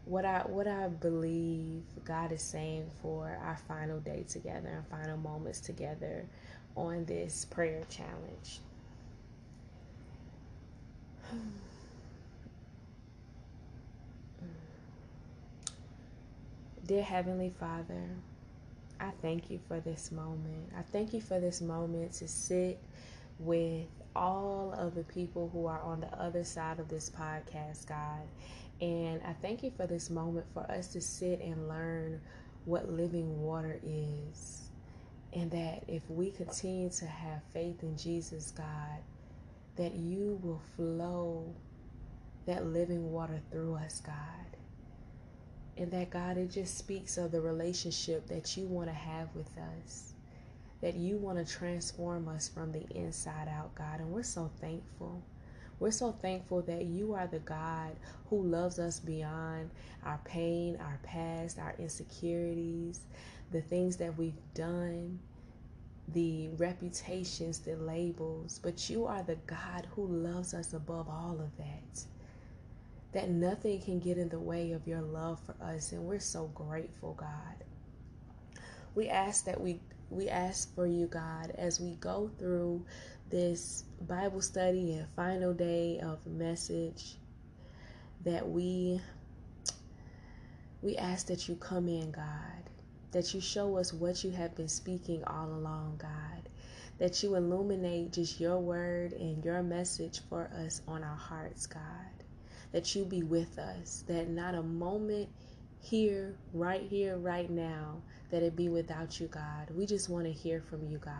what 0.06 0.24
I 0.26 0.40
what 0.48 0.68
I 0.68 0.88
believe 0.88 1.84
God 2.06 2.32
is 2.32 2.42
saying 2.42 2.90
for 3.02 3.38
our 3.44 3.58
final 3.68 4.00
day 4.00 4.24
together 4.28 4.70
and 4.70 4.88
final 4.88 5.18
moments 5.18 5.60
together 5.60 6.26
on 6.76 7.06
this 7.06 7.46
prayer 7.46 7.84
challenge. 7.90 8.60
Dear 16.88 17.04
Heavenly 17.04 17.54
Father, 17.60 18.08
I 18.98 19.12
thank 19.22 19.50
you 19.50 19.60
for 19.68 19.82
this 19.82 20.10
moment. 20.10 20.72
I 20.78 20.84
thank 20.84 21.12
you 21.12 21.20
for 21.20 21.38
this 21.38 21.60
moment 21.60 22.14
to 22.14 22.30
sit 22.30 22.80
with 23.40 23.88
all 24.16 24.74
of 24.78 24.96
the 24.96 25.04
people 25.04 25.50
who 25.52 25.66
are 25.66 25.82
on 25.82 26.00
the 26.00 26.08
other 26.18 26.46
side 26.46 26.80
of 26.80 26.88
this 26.88 27.10
podcast, 27.10 27.88
God, 27.88 28.22
and 28.80 29.22
I 29.24 29.34
thank 29.34 29.64
you 29.64 29.72
for 29.76 29.86
this 29.86 30.10
moment 30.10 30.46
for 30.54 30.62
us 30.72 30.88
to 30.94 31.02
sit 31.02 31.42
and 31.42 31.68
learn 31.68 32.22
what 32.64 32.90
living 32.90 33.42
water 33.42 33.82
is. 33.84 34.70
And 35.34 35.52
that 35.52 35.84
if 35.90 36.10
we 36.10 36.32
continue 36.32 36.90
to 36.90 37.06
have 37.06 37.42
faith 37.52 37.84
in 37.84 37.98
Jesus, 37.98 38.52
God, 38.52 39.02
that 39.76 39.94
you 39.94 40.40
will 40.42 40.62
flow 40.78 41.54
that 42.46 42.66
living 42.66 43.12
water 43.12 43.42
through 43.52 43.76
us, 43.76 44.00
God. 44.00 44.47
And 45.78 45.92
that, 45.92 46.10
God, 46.10 46.38
it 46.38 46.50
just 46.50 46.78
speaks 46.78 47.18
of 47.18 47.32
the 47.32 47.40
relationship 47.40 48.28
that 48.28 48.58
you 48.58 48.66
want 48.66 48.90
to 48.90 48.96
have 48.96 49.28
with 49.36 49.52
us. 49.80 50.14
That 50.82 50.96
you 50.96 51.18
want 51.18 51.38
to 51.38 51.54
transform 51.54 52.28
us 52.28 52.48
from 52.48 52.72
the 52.72 52.88
inside 52.96 53.48
out, 53.48 53.76
God. 53.76 54.00
And 54.00 54.12
we're 54.12 54.24
so 54.24 54.50
thankful. 54.60 55.22
We're 55.80 55.92
so 55.92 56.12
thankful 56.12 56.64
that 56.64 56.86
you 56.86 57.14
are 57.14 57.28
the 57.28 57.40
God 57.40 57.96
who 58.30 58.42
loves 58.42 58.80
us 58.80 59.00
beyond 59.00 59.70
our 60.04 60.20
pain, 60.26 60.78
our 60.82 61.00
past, 61.04 61.60
our 61.60 61.76
insecurities, 61.78 63.02
the 63.52 63.62
things 63.62 63.98
that 63.98 64.18
we've 64.18 64.40
done, 64.56 65.20
the 66.14 66.50
reputations, 66.58 67.60
the 67.60 67.76
labels. 67.76 68.60
But 68.62 68.90
you 68.90 69.06
are 69.06 69.22
the 69.22 69.38
God 69.46 69.88
who 69.96 70.08
loves 70.08 70.56
us 70.56 70.74
above 70.74 71.08
all 71.10 71.40
of 71.40 71.56
that. 71.58 72.04
That 73.14 73.30
nothing 73.30 73.82
can 73.82 74.00
get 74.00 74.18
in 74.18 74.30
the 74.30 74.40
way 74.40 74.74
of 74.74 74.88
your 74.88 75.02
love 75.02 75.40
for 75.46 75.56
us. 75.64 75.92
And 75.92 76.04
we're 76.04 76.20
so 76.20 76.48
grateful, 76.54 77.14
God. 77.14 77.64
We 78.96 79.10
ask 79.10 79.46
that 79.46 79.60
we 79.60 79.80
we 80.10 80.30
ask 80.30 80.74
for 80.74 80.88
you, 80.88 81.08
God, 81.08 81.52
as 81.58 81.80
we 81.80 81.96
go 81.96 82.32
through 82.40 82.86
this 83.30 83.84
Bible 84.08 84.42
study 84.42 84.94
and 84.94 85.08
final 85.16 85.54
day 85.54 86.00
of 86.00 86.26
message 86.26 87.18
that 88.24 88.48
we 88.48 89.02
we 90.82 90.96
ask 90.98 91.28
that 91.28 91.48
you 91.50 91.56
come 91.56 91.88
in, 91.88 92.12
God, 92.12 92.70
that 93.12 93.34
you 93.34 93.42
show 93.42 93.78
us 93.78 93.94
what 93.94 94.24
you 94.24 94.32
have 94.32 94.56
been 94.56 94.68
speaking 94.68 95.24
all 95.26 95.48
along, 95.48 95.98
God, 95.98 96.50
that 97.00 97.24
you 97.24 97.36
illuminate 97.36 98.14
just 98.14 98.40
your 98.40 98.60
word 98.60 99.14
and 99.14 99.44
your 99.44 99.64
message 99.64 100.22
for 100.30 100.50
us 100.66 100.82
on 100.88 101.04
our 101.04 101.16
hearts, 101.16 101.66
God, 101.66 102.17
that 102.72 102.96
you 102.96 103.06
be 103.06 103.24
with 103.24 103.58
us, 103.58 104.04
that 104.08 104.30
not 104.30 104.56
a 104.56 104.64
moment 104.64 105.30
here, 105.80 106.36
right 106.54 106.82
here, 106.82 107.18
right 107.18 107.50
now, 107.50 108.02
that 108.30 108.44
it 108.44 108.56
be 108.56 108.70
without 108.70 109.20
you, 109.20 109.28
God. 109.28 109.70
We 109.74 109.86
just 109.86 110.10
want 110.10 110.26
to 110.26 110.32
hear 110.32 110.62
from 110.62 110.86
you, 110.88 110.98
God. 110.98 111.14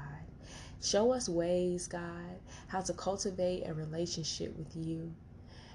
Show 0.82 1.12
us 1.12 1.30
ways, 1.30 1.88
God, 1.88 2.40
how 2.68 2.82
to 2.82 2.94
cultivate 2.94 3.64
a 3.66 3.74
relationship 3.74 4.56
with 4.58 4.76
you, 4.76 5.14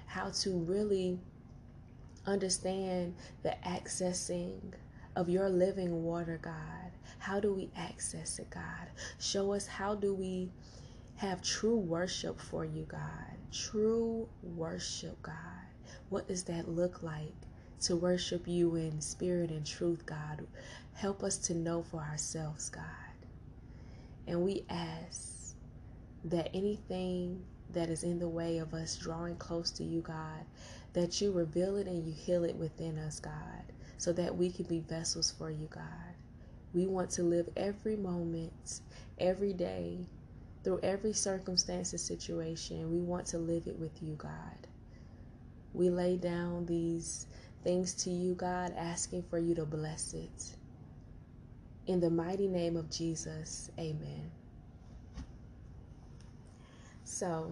how 0.05 0.29
to 0.29 0.51
really 0.59 1.19
understand 2.25 3.15
the 3.41 3.55
accessing 3.65 4.59
of 5.15 5.29
your 5.29 5.49
living 5.49 6.03
water, 6.03 6.39
God. 6.41 6.91
How 7.19 7.39
do 7.39 7.53
we 7.53 7.69
access 7.75 8.39
it, 8.39 8.49
God? 8.49 8.87
Show 9.19 9.53
us 9.53 9.67
how 9.67 9.95
do 9.95 10.13
we 10.13 10.51
have 11.15 11.41
true 11.41 11.77
worship 11.77 12.39
for 12.39 12.65
you, 12.65 12.85
God. 12.87 13.37
True 13.51 14.27
worship, 14.41 15.21
God. 15.21 15.35
What 16.09 16.27
does 16.27 16.43
that 16.43 16.69
look 16.69 17.03
like 17.03 17.33
to 17.81 17.95
worship 17.95 18.47
you 18.47 18.75
in 18.75 19.01
spirit 19.01 19.49
and 19.49 19.65
truth, 19.65 20.05
God? 20.05 20.45
Help 20.93 21.23
us 21.23 21.37
to 21.39 21.53
know 21.53 21.83
for 21.83 22.01
ourselves, 22.01 22.69
God. 22.69 22.83
And 24.27 24.41
we 24.41 24.63
ask 24.69 25.55
that 26.25 26.49
anything 26.53 27.43
that 27.73 27.89
is 27.89 28.03
in 28.03 28.19
the 28.19 28.29
way 28.29 28.59
of 28.59 28.73
us 28.73 28.95
drawing 28.95 29.35
close 29.37 29.71
to 29.71 29.83
you, 29.83 30.01
God, 30.01 30.45
that 30.93 31.19
you 31.19 31.31
reveal 31.31 31.75
it 31.77 31.87
and 31.87 32.05
you 32.05 32.13
heal 32.13 32.43
it 32.43 32.55
within 32.55 32.97
us, 32.97 33.19
God, 33.19 33.63
so 33.97 34.13
that 34.13 34.37
we 34.37 34.51
can 34.51 34.65
be 34.65 34.79
vessels 34.79 35.33
for 35.37 35.49
you, 35.49 35.67
God. 35.69 35.83
We 36.73 36.87
want 36.87 37.09
to 37.11 37.23
live 37.23 37.49
every 37.57 37.95
moment, 37.95 38.81
every 39.19 39.53
day, 39.53 40.07
through 40.63 40.79
every 40.81 41.13
circumstance 41.13 41.91
and 41.91 41.99
situation. 41.99 42.91
We 42.91 42.99
want 42.99 43.25
to 43.27 43.37
live 43.37 43.67
it 43.67 43.77
with 43.77 44.01
you, 44.01 44.15
God. 44.15 44.67
We 45.73 45.89
lay 45.89 46.17
down 46.17 46.65
these 46.65 47.27
things 47.63 47.93
to 48.03 48.09
you, 48.09 48.35
God, 48.35 48.73
asking 48.77 49.23
for 49.23 49.39
you 49.39 49.55
to 49.55 49.65
bless 49.65 50.13
it. 50.13 50.55
In 51.87 51.99
the 51.99 52.09
mighty 52.09 52.47
name 52.47 52.77
of 52.77 52.89
Jesus, 52.89 53.71
amen. 53.79 54.31
So, 57.03 57.51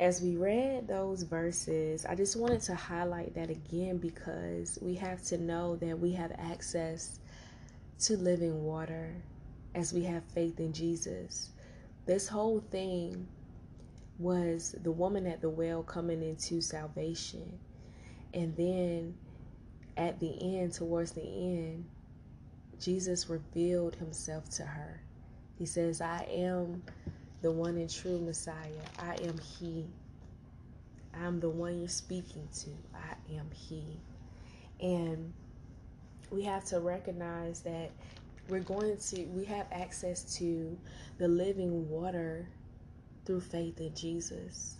as 0.00 0.20
we 0.20 0.36
read 0.36 0.88
those 0.88 1.22
verses, 1.22 2.04
I 2.04 2.14
just 2.14 2.36
wanted 2.36 2.60
to 2.62 2.74
highlight 2.74 3.34
that 3.34 3.50
again 3.50 3.98
because 3.98 4.78
we 4.82 4.94
have 4.96 5.22
to 5.24 5.38
know 5.38 5.76
that 5.76 5.98
we 5.98 6.12
have 6.12 6.32
access 6.38 7.20
to 8.00 8.16
living 8.16 8.64
water 8.64 9.14
as 9.74 9.92
we 9.92 10.04
have 10.04 10.22
faith 10.34 10.60
in 10.60 10.72
Jesus. 10.72 11.50
This 12.04 12.28
whole 12.28 12.60
thing 12.70 13.26
was 14.18 14.74
the 14.82 14.90
woman 14.90 15.26
at 15.26 15.40
the 15.40 15.48
well 15.48 15.82
coming 15.82 16.22
into 16.22 16.60
salvation. 16.60 17.58
And 18.34 18.56
then 18.56 19.14
at 19.96 20.18
the 20.20 20.58
end, 20.58 20.72
towards 20.72 21.12
the 21.12 21.22
end, 21.22 21.84
Jesus 22.80 23.28
revealed 23.28 23.94
himself 23.94 24.48
to 24.50 24.64
her. 24.64 25.00
He 25.58 25.66
says, 25.66 26.00
I 26.00 26.26
am 26.30 26.82
the 27.42 27.50
one 27.50 27.76
and 27.76 27.88
true 27.88 28.18
Messiah. 28.18 28.54
I 28.98 29.14
am 29.24 29.38
He. 29.38 29.86
I'm 31.14 31.40
the 31.40 31.48
one 31.48 31.78
you're 31.78 31.88
speaking 31.88 32.46
to. 32.60 32.70
I 32.94 33.34
am 33.34 33.48
He. 33.52 33.98
And 34.80 35.32
we 36.30 36.42
have 36.42 36.64
to 36.66 36.80
recognize 36.80 37.60
that 37.60 37.90
we're 38.48 38.60
going 38.60 38.96
to, 38.96 39.22
we 39.26 39.44
have 39.46 39.66
access 39.72 40.36
to 40.36 40.76
the 41.18 41.28
living 41.28 41.88
water 41.88 42.46
through 43.26 43.40
faith 43.40 43.80
in 43.80 43.94
Jesus. 43.94 44.76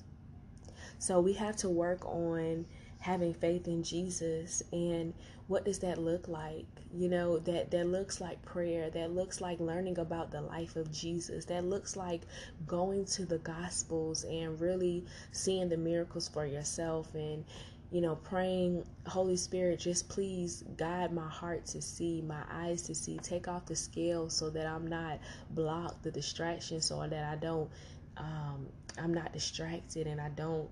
So 0.98 1.20
we 1.20 1.34
have 1.34 1.56
to 1.56 1.68
work 1.68 2.04
on 2.06 2.64
having 3.00 3.34
faith 3.34 3.68
in 3.68 3.82
Jesus 3.82 4.62
and 4.72 5.12
what 5.48 5.64
does 5.64 5.78
that 5.78 5.98
look 5.98 6.26
like 6.26 6.66
you 6.92 7.08
know 7.08 7.38
that 7.38 7.70
that 7.70 7.86
looks 7.86 8.20
like 8.20 8.42
prayer 8.44 8.90
that 8.90 9.12
looks 9.12 9.40
like 9.40 9.60
learning 9.60 9.98
about 9.98 10.30
the 10.30 10.40
life 10.40 10.74
of 10.76 10.90
Jesus 10.90 11.44
that 11.44 11.64
looks 11.64 11.94
like 11.94 12.22
going 12.66 13.04
to 13.04 13.24
the 13.24 13.38
gospels 13.38 14.24
and 14.24 14.60
really 14.60 15.04
seeing 15.30 15.68
the 15.68 15.76
miracles 15.76 16.26
for 16.26 16.46
yourself 16.46 17.14
and 17.14 17.44
you 17.92 18.00
know 18.00 18.16
praying 18.16 18.84
holy 19.06 19.36
spirit 19.36 19.78
just 19.78 20.08
please 20.08 20.64
guide 20.76 21.12
my 21.12 21.28
heart 21.28 21.64
to 21.64 21.80
see 21.80 22.22
my 22.22 22.42
eyes 22.50 22.82
to 22.82 22.94
see 22.94 23.16
take 23.18 23.46
off 23.46 23.64
the 23.66 23.76
scales 23.76 24.34
so 24.34 24.50
that 24.50 24.66
i'm 24.66 24.86
not 24.86 25.20
blocked 25.50 26.02
the 26.02 26.10
distractions 26.10 26.86
so 26.86 27.06
that 27.06 27.24
i 27.24 27.36
don't 27.36 27.70
um, 28.16 28.66
i'm 28.98 29.12
not 29.12 29.32
distracted 29.32 30.06
and 30.06 30.20
i 30.20 30.28
don't 30.30 30.68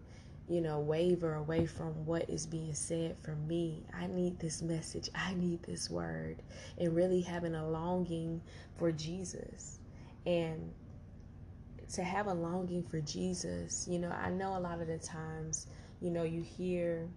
you 0.48 0.60
know, 0.60 0.78
waver 0.78 1.34
away 1.36 1.64
from 1.64 2.04
what 2.04 2.28
is 2.28 2.46
being 2.46 2.74
said 2.74 3.16
for 3.22 3.34
me. 3.34 3.82
I 3.98 4.06
need 4.06 4.38
this 4.38 4.60
message. 4.60 5.08
I 5.14 5.34
need 5.34 5.62
this 5.62 5.88
word. 5.88 6.42
And 6.78 6.94
really 6.94 7.22
having 7.22 7.54
a 7.54 7.66
longing 7.66 8.42
for 8.76 8.92
Jesus. 8.92 9.78
And 10.26 10.70
to 11.94 12.02
have 12.02 12.26
a 12.26 12.34
longing 12.34 12.82
for 12.82 13.00
Jesus, 13.00 13.88
you 13.88 13.98
know, 13.98 14.10
I 14.10 14.30
know 14.30 14.56
a 14.56 14.60
lot 14.60 14.80
of 14.80 14.86
the 14.86 14.98
times, 14.98 15.66
you 16.02 16.10
know, 16.10 16.24
you 16.24 16.42
hear 16.42 17.08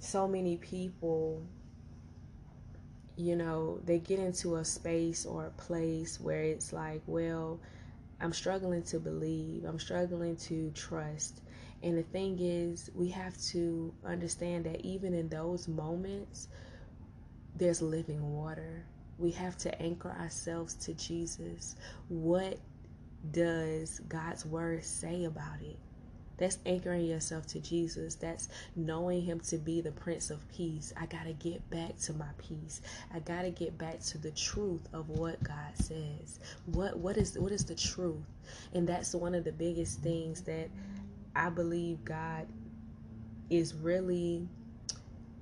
so 0.00 0.26
many 0.26 0.56
people 0.56 1.42
you 3.16 3.34
know, 3.34 3.80
they 3.84 3.98
get 3.98 4.20
into 4.20 4.54
a 4.54 4.64
space 4.64 5.26
or 5.26 5.46
a 5.46 5.50
place 5.50 6.20
where 6.20 6.44
it's 6.44 6.72
like, 6.72 7.02
well, 7.08 7.58
I'm 8.20 8.32
struggling 8.32 8.82
to 8.84 8.98
believe, 8.98 9.64
I'm 9.64 9.78
struggling 9.78 10.36
to 10.36 10.70
trust. 10.72 11.40
And 11.82 11.96
the 11.96 12.02
thing 12.02 12.38
is, 12.40 12.90
we 12.94 13.08
have 13.10 13.36
to 13.52 13.94
understand 14.04 14.64
that 14.66 14.80
even 14.84 15.14
in 15.14 15.28
those 15.28 15.68
moments, 15.68 16.48
there's 17.54 17.80
living 17.80 18.34
water. 18.34 18.84
We 19.18 19.30
have 19.32 19.56
to 19.58 19.82
anchor 19.82 20.10
ourselves 20.10 20.74
to 20.74 20.94
Jesus. 20.94 21.76
What 22.08 22.58
does 23.30 24.00
God's 24.08 24.44
word 24.44 24.84
say 24.84 25.24
about 25.24 25.60
it? 25.60 25.78
That's 26.38 26.58
anchoring 26.64 27.04
yourself 27.06 27.46
to 27.48 27.60
Jesus. 27.60 28.14
That's 28.14 28.48
knowing 28.76 29.22
Him 29.22 29.40
to 29.40 29.58
be 29.58 29.80
the 29.80 29.90
Prince 29.92 30.30
of 30.30 30.48
Peace. 30.52 30.92
I 30.96 31.06
got 31.06 31.24
to 31.24 31.32
get 31.32 31.68
back 31.68 31.98
to 31.98 32.12
my 32.14 32.28
peace. 32.38 32.80
I 33.12 33.18
got 33.18 33.42
to 33.42 33.50
get 33.50 33.76
back 33.76 34.00
to 34.04 34.18
the 34.18 34.30
truth 34.30 34.88
of 34.92 35.08
what 35.10 35.42
God 35.42 35.74
says. 35.74 36.40
What 36.66 36.96
what 36.98 37.16
is 37.16 37.36
what 37.36 37.52
is 37.52 37.64
the 37.64 37.74
truth? 37.74 38.24
And 38.72 38.88
that's 38.88 39.14
one 39.14 39.34
of 39.34 39.44
the 39.44 39.52
biggest 39.52 40.00
things 40.00 40.42
that 40.42 40.70
I 41.34 41.50
believe 41.50 42.04
God 42.04 42.46
is 43.50 43.74
really 43.74 44.46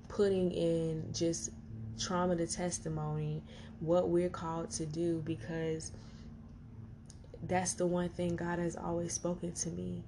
putting 0.09 0.50
in 0.53 1.05
just 1.12 1.50
trauma 1.99 2.37
to 2.37 2.47
testimony 2.47 3.43
what 3.81 4.09
we're 4.09 4.29
called 4.29 4.71
to 4.71 4.87
do 4.87 5.23
because 5.25 5.93
that's 7.43 7.75
the 7.75 7.87
one 7.87 8.09
thing 8.09 8.37
God 8.37 8.59
has 8.59 8.76
always 8.76 9.12
spoken 9.12 9.53
to 9.53 9.71
me 9.71 10.03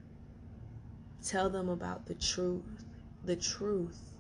Tell 1.24 1.50
them 1.50 1.68
about 1.68 2.06
the 2.06 2.14
truth, 2.14 2.84
the 3.24 3.36
truth, 3.36 4.12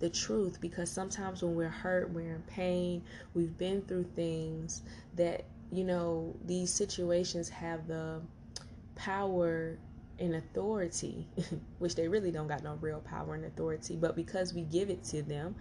the 0.00 0.10
truth. 0.10 0.60
Because 0.60 0.90
sometimes 0.90 1.42
when 1.42 1.54
we're 1.54 1.68
hurt, 1.68 2.10
we're 2.10 2.34
in 2.34 2.42
pain, 2.42 3.02
we've 3.34 3.56
been 3.56 3.82
through 3.82 4.06
things 4.16 4.82
that, 5.16 5.44
you 5.70 5.84
know, 5.84 6.34
these 6.44 6.72
situations 6.72 7.48
have 7.48 7.86
the 7.86 8.20
power 8.94 9.78
and 10.18 10.34
authority, 10.34 11.26
which 11.78 11.94
they 11.94 12.08
really 12.08 12.30
don't 12.30 12.48
got 12.48 12.62
no 12.62 12.78
real 12.80 13.00
power 13.00 13.34
and 13.34 13.44
authority, 13.44 13.96
but 13.96 14.14
because 14.14 14.54
we 14.54 14.62
give 14.62 14.90
it 14.90 15.02
to 15.04 15.22
them, 15.22 15.54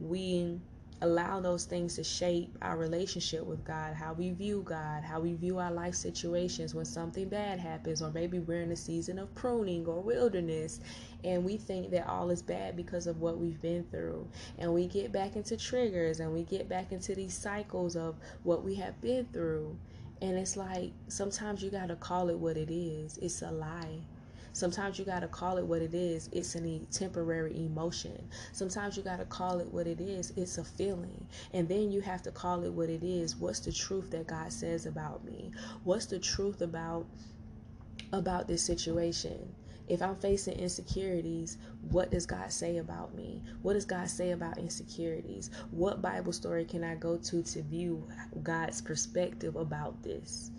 we 0.00 0.60
allow 1.00 1.40
those 1.40 1.64
things 1.64 1.94
to 1.94 2.04
shape 2.04 2.56
our 2.62 2.76
relationship 2.76 3.44
with 3.44 3.64
God, 3.64 3.94
how 3.94 4.12
we 4.12 4.32
view 4.32 4.62
God, 4.64 5.04
how 5.04 5.20
we 5.20 5.34
view 5.34 5.58
our 5.58 5.70
life 5.70 5.94
situations 5.94 6.74
when 6.74 6.84
something 6.84 7.28
bad 7.28 7.60
happens, 7.60 8.02
or 8.02 8.10
maybe 8.10 8.40
we're 8.40 8.62
in 8.62 8.72
a 8.72 8.76
season 8.76 9.18
of 9.18 9.32
pruning 9.34 9.86
or 9.86 10.00
wilderness, 10.00 10.80
and 11.24 11.44
we 11.44 11.56
think 11.56 11.90
that 11.90 12.08
all 12.08 12.30
is 12.30 12.42
bad 12.42 12.76
because 12.76 13.06
of 13.06 13.20
what 13.20 13.38
we've 13.38 13.60
been 13.62 13.84
through. 13.90 14.26
And 14.58 14.72
we 14.72 14.86
get 14.86 15.12
back 15.12 15.36
into 15.36 15.56
triggers 15.56 16.20
and 16.20 16.32
we 16.32 16.42
get 16.42 16.68
back 16.68 16.90
into 16.92 17.14
these 17.14 17.34
cycles 17.34 17.96
of 17.96 18.16
what 18.42 18.64
we 18.64 18.74
have 18.76 19.00
been 19.00 19.26
through. 19.32 19.76
And 20.20 20.36
it's 20.36 20.56
like 20.56 20.92
sometimes 21.06 21.62
you 21.62 21.70
got 21.70 21.88
to 21.88 21.96
call 21.96 22.28
it 22.28 22.38
what 22.38 22.56
it 22.56 22.72
is 22.72 23.18
it's 23.18 23.42
a 23.42 23.50
lie. 23.50 24.00
Sometimes 24.58 24.98
you 24.98 25.04
got 25.04 25.20
to 25.20 25.28
call 25.28 25.56
it 25.58 25.64
what 25.64 25.82
it 25.82 25.94
is. 25.94 26.28
It's 26.32 26.56
a 26.56 26.80
temporary 26.90 27.56
emotion. 27.64 28.28
Sometimes 28.50 28.96
you 28.96 29.04
got 29.04 29.20
to 29.20 29.24
call 29.24 29.60
it 29.60 29.72
what 29.72 29.86
it 29.86 30.00
is. 30.00 30.32
It's 30.36 30.58
a 30.58 30.64
feeling. 30.64 31.24
And 31.54 31.68
then 31.68 31.92
you 31.92 32.00
have 32.00 32.22
to 32.22 32.32
call 32.32 32.64
it 32.64 32.72
what 32.72 32.90
it 32.90 33.04
is. 33.04 33.36
What's 33.36 33.60
the 33.60 33.70
truth 33.70 34.10
that 34.10 34.26
God 34.26 34.52
says 34.52 34.86
about 34.86 35.24
me? 35.24 35.52
What's 35.84 36.06
the 36.06 36.18
truth 36.18 36.60
about 36.60 37.06
about 38.12 38.48
this 38.48 38.64
situation? 38.64 39.54
If 39.86 40.02
I'm 40.02 40.16
facing 40.16 40.58
insecurities, 40.58 41.56
what 41.90 42.10
does 42.10 42.26
God 42.26 42.50
say 42.50 42.78
about 42.78 43.14
me? 43.14 43.44
What 43.62 43.74
does 43.74 43.84
God 43.84 44.10
say 44.10 44.32
about 44.32 44.58
insecurities? 44.58 45.52
What 45.70 46.02
Bible 46.02 46.32
story 46.32 46.64
can 46.64 46.82
I 46.82 46.96
go 46.96 47.16
to 47.16 47.42
to 47.44 47.62
view 47.62 48.08
God's 48.42 48.80
perspective 48.82 49.54
about 49.54 50.02
this? 50.02 50.50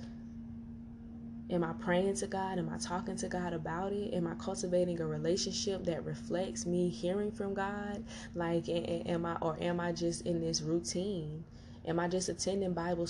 Am 1.52 1.64
I 1.64 1.74
praying 1.74 2.14
to 2.16 2.28
God? 2.28 2.60
Am 2.60 2.70
I 2.70 2.78
talking 2.78 3.16
to 3.18 3.28
God 3.28 3.54
about 3.54 3.92
it? 3.92 4.14
Am 4.14 4.28
I 4.28 4.36
cultivating 4.36 5.02
a 5.02 5.08
relationship 5.08 5.84
that 5.86 6.06
reflects 6.06 6.68
me 6.68 6.90
hearing 6.90 7.32
from 7.32 7.56
God? 7.56 8.04
Like, 8.36 8.70
am 8.70 9.26
I, 9.26 9.36
or 9.42 9.58
am 9.60 9.80
I 9.80 9.92
just 9.92 10.28
in 10.28 10.42
this 10.42 10.62
routine? 10.62 11.44
Am 11.88 12.00
I 12.00 12.08
just 12.08 12.30
attending 12.30 12.74
Bible 12.74 13.08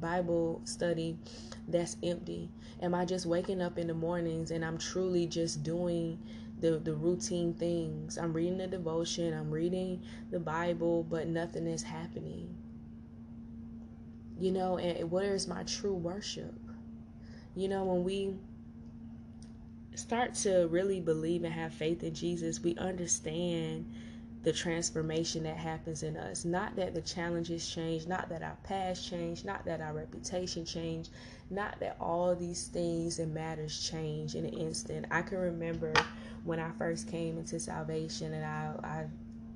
Bible 0.00 0.60
study 0.64 1.18
that's 1.66 1.96
empty? 2.04 2.48
Am 2.80 2.94
I 2.94 3.04
just 3.04 3.26
waking 3.26 3.60
up 3.60 3.76
in 3.76 3.88
the 3.88 3.94
mornings 3.94 4.52
and 4.52 4.64
I'm 4.64 4.78
truly 4.78 5.26
just 5.26 5.64
doing 5.64 6.20
the, 6.60 6.78
the 6.78 6.94
routine 6.94 7.54
things? 7.54 8.18
I'm 8.18 8.32
reading 8.32 8.58
the 8.58 8.68
devotion, 8.68 9.34
I'm 9.34 9.50
reading 9.50 10.00
the 10.30 10.38
Bible, 10.38 11.02
but 11.10 11.26
nothing 11.26 11.66
is 11.66 11.82
happening. 11.82 12.54
You 14.38 14.52
know, 14.52 14.78
and 14.78 15.10
where 15.10 15.34
is 15.34 15.48
my 15.48 15.64
true 15.64 15.94
worship? 15.94 16.54
You 17.56 17.68
know, 17.68 17.84
when 17.84 18.04
we 18.04 18.34
start 19.94 20.34
to 20.34 20.66
really 20.70 21.00
believe 21.00 21.44
and 21.44 21.52
have 21.52 21.72
faith 21.72 22.02
in 22.02 22.14
Jesus, 22.14 22.60
we 22.60 22.74
understand 22.76 23.86
the 24.42 24.52
transformation 24.52 25.44
that 25.44 25.56
happens 25.56 26.02
in 26.02 26.16
us. 26.16 26.44
Not 26.44 26.76
that 26.76 26.94
the 26.94 27.00
challenges 27.00 27.66
change, 27.68 28.06
not 28.06 28.28
that 28.28 28.42
our 28.42 28.56
past 28.64 29.08
change, 29.08 29.44
not 29.44 29.64
that 29.64 29.80
our 29.80 29.94
reputation 29.94 30.64
change, 30.64 31.08
not 31.48 31.80
that 31.80 31.96
all 31.98 32.34
these 32.34 32.66
things 32.66 33.20
and 33.20 33.32
matters 33.32 33.88
change 33.88 34.34
in 34.34 34.44
an 34.44 34.52
instant. 34.52 35.06
I 35.10 35.22
can 35.22 35.38
remember 35.38 35.94
when 36.44 36.60
I 36.60 36.70
first 36.72 37.08
came 37.08 37.38
into 37.38 37.58
salvation, 37.58 38.34
and 38.34 38.44
I, 38.44 38.74
I 38.86 39.04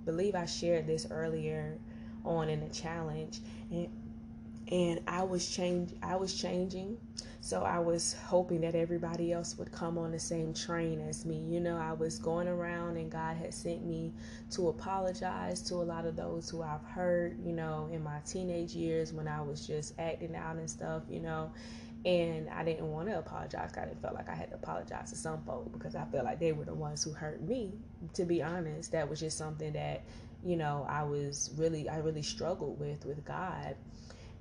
believe 0.07 0.35
I 0.35 0.47
shared 0.47 0.87
this 0.87 1.07
earlier 1.11 1.77
on 2.25 2.49
in 2.49 2.61
the 2.61 2.73
challenge, 2.73 3.41
and 3.71 3.89
and 4.71 5.01
I 5.07 5.23
was 5.23 5.49
change 5.49 5.95
I 6.03 6.17
was 6.17 6.35
changing 6.35 6.99
so 7.41 7.63
I 7.63 7.79
was 7.79 8.15
hoping 8.27 8.61
that 8.63 8.75
everybody 8.75 9.33
else 9.33 9.57
would 9.57 9.73
come 9.73 9.97
on 9.97 10.11
the 10.11 10.19
same 10.19 10.53
train 10.53 11.01
as 11.01 11.25
me. 11.25 11.39
You 11.49 11.61
know, 11.61 11.79
I 11.79 11.93
was 11.93 12.19
going 12.19 12.49
around 12.49 12.97
and 12.97 13.11
God 13.11 13.37
had 13.37 13.55
sent 13.55 13.87
me 13.87 14.13
to 14.51 14.69
apologize 14.69 15.63
to 15.63 15.77
a 15.77 15.87
lot 15.87 16.05
of 16.05 16.17
those 16.17 16.51
who 16.51 16.63
I've 16.63 16.83
hurt, 16.83 17.37
you 17.43 17.53
know, 17.53 17.89
in 17.91 18.03
my 18.03 18.19
teenage 18.27 18.75
years 18.75 19.13
when 19.13 19.29
I 19.29 19.41
was 19.41 19.67
just 19.67 19.95
acting 19.99 20.35
out 20.35 20.57
and 20.57 20.69
stuff, 20.69 21.05
you 21.09 21.21
know. 21.21 21.51
And 22.05 22.51
I 22.51 22.65
didn't 22.65 22.91
want 22.91 23.09
to 23.09 23.19
apologize. 23.19 23.73
I 23.77 23.95
felt 24.03 24.15
like 24.15 24.29
I 24.29 24.35
had 24.35 24.51
to 24.51 24.57
apologize 24.57 25.11
to 25.11 25.17
some 25.17 25.43
folk 25.45 25.73
because 25.73 25.95
I 25.95 26.05
felt 26.05 26.25
like 26.25 26.41
they 26.41 26.53
were 26.53 26.65
the 26.65 26.75
ones 26.75 27.03
who 27.03 27.13
hurt 27.13 27.41
me. 27.43 27.73
To 28.15 28.25
be 28.25 28.43
honest, 28.43 28.93
that 28.93 29.09
was 29.09 29.21
just 29.21 29.39
something 29.39 29.73
that, 29.73 30.03
you 30.45 30.57
know, 30.57 30.87
I 30.89 31.03
was 31.03 31.51
really, 31.57 31.89
I 31.89 31.99
really 31.99 32.23
struggled 32.23 32.79
with 32.79 33.07
with 33.07 33.25
God 33.25 33.75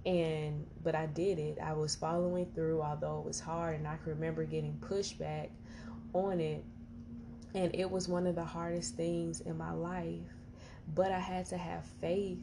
and 0.08 0.66
but 0.84 0.96
I 0.96 1.06
did 1.08 1.38
it. 1.38 1.58
I 1.62 1.74
was 1.74 1.94
following 1.94 2.46
through, 2.56 2.82
although 2.82 3.20
it 3.20 3.26
was 3.26 3.42
hard, 3.42 3.76
and 3.76 3.88
I 3.88 3.98
can 3.98 4.14
remember 4.14 4.46
getting 4.46 4.74
pushback 4.80 5.50
on 6.14 6.40
it. 6.40 6.64
And 7.54 7.76
it 7.76 7.90
was 7.90 8.08
one 8.08 8.26
of 8.26 8.36
the 8.36 8.44
hardest 8.44 8.96
things 8.96 9.42
in 9.42 9.58
my 9.58 9.72
life. 9.72 10.22
But 10.96 11.12
I 11.12 11.20
had 11.20 11.46
to 11.48 11.58
have 11.58 11.84
faith 12.00 12.40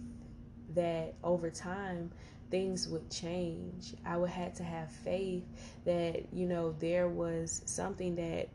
that 0.74 1.14
over 1.24 1.50
time 1.50 2.10
things 2.50 2.86
would 2.88 3.10
change. 3.10 3.94
I 4.04 4.18
would 4.18 4.30
have 4.30 4.52
to 4.54 4.62
have 4.62 4.90
faith 4.90 5.44
that, 5.86 6.26
you 6.32 6.46
know, 6.46 6.72
there 6.78 7.08
was 7.08 7.62
something 7.64 8.14
that 8.16 8.48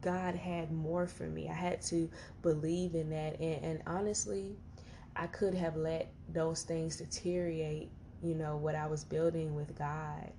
God 0.00 0.34
had 0.34 0.72
more 0.72 1.06
for 1.06 1.24
me. 1.24 1.48
I 1.50 1.54
had 1.54 1.82
to 1.82 2.08
believe 2.40 2.94
in 2.94 3.10
that. 3.10 3.38
And, 3.40 3.64
and 3.64 3.82
honestly, 3.86 4.56
I 5.20 5.26
could 5.26 5.52
have 5.52 5.76
let 5.76 6.10
those 6.32 6.62
things 6.62 6.96
deteriorate, 6.96 7.90
you 8.22 8.34
know, 8.34 8.56
what 8.56 8.74
I 8.74 8.86
was 8.86 9.04
building 9.04 9.54
with 9.54 9.76
God. 9.78 10.32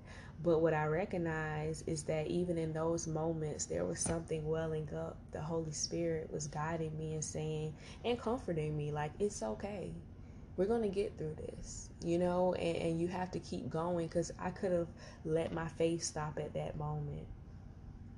But 0.44 0.60
what 0.60 0.74
I 0.74 0.86
recognize 0.86 1.84
is 1.86 2.02
that 2.06 2.26
even 2.26 2.58
in 2.58 2.74
those 2.74 3.06
moments, 3.06 3.66
there 3.66 3.86
was 3.86 4.00
something 4.00 4.44
welling 4.50 4.90
up. 4.96 5.18
The 5.34 5.40
Holy 5.40 5.72
Spirit 5.72 6.32
was 6.34 6.48
guiding 6.48 6.98
me 6.98 7.14
and 7.14 7.24
saying 7.24 7.76
and 8.04 8.20
comforting 8.20 8.76
me, 8.76 8.92
like, 8.92 9.12
it's 9.20 9.44
okay. 9.44 9.94
We're 10.58 10.66
going 10.66 10.82
to 10.82 10.90
get 10.90 11.16
through 11.16 11.36
this, 11.36 11.90
you 12.04 12.18
know, 12.18 12.56
and, 12.56 12.76
and 12.76 13.00
you 13.00 13.08
have 13.08 13.30
to 13.32 13.40
keep 13.40 13.70
going 13.70 14.08
because 14.08 14.32
I 14.40 14.50
could 14.50 14.72
have 14.72 14.88
let 15.26 15.54
my 15.54 15.68
faith 15.68 16.04
stop 16.04 16.40
at 16.40 16.56
that 16.56 16.76
moment 16.76 17.28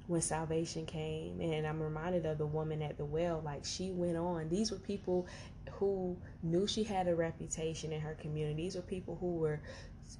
when 0.08 0.22
salvation 0.22 0.86
came. 0.86 1.42
And 1.42 1.68
I'm 1.68 1.82
reminded 1.84 2.26
of 2.26 2.38
the 2.38 2.46
woman 2.46 2.82
at 2.82 2.98
the 2.98 3.06
well, 3.06 3.42
like, 3.44 3.66
she 3.66 3.92
went 3.92 4.16
on. 4.16 4.48
These 4.48 4.72
were 4.72 4.78
people 4.78 5.28
who 5.72 6.18
knew 6.42 6.68
she 6.68 6.84
had 6.84 7.08
a 7.08 7.16
reputation 7.16 7.92
in 7.92 8.02
her 8.02 8.16
community. 8.16 8.64
These 8.64 8.76
were 8.76 8.82
people 8.82 9.18
who 9.20 9.36
were, 9.36 9.62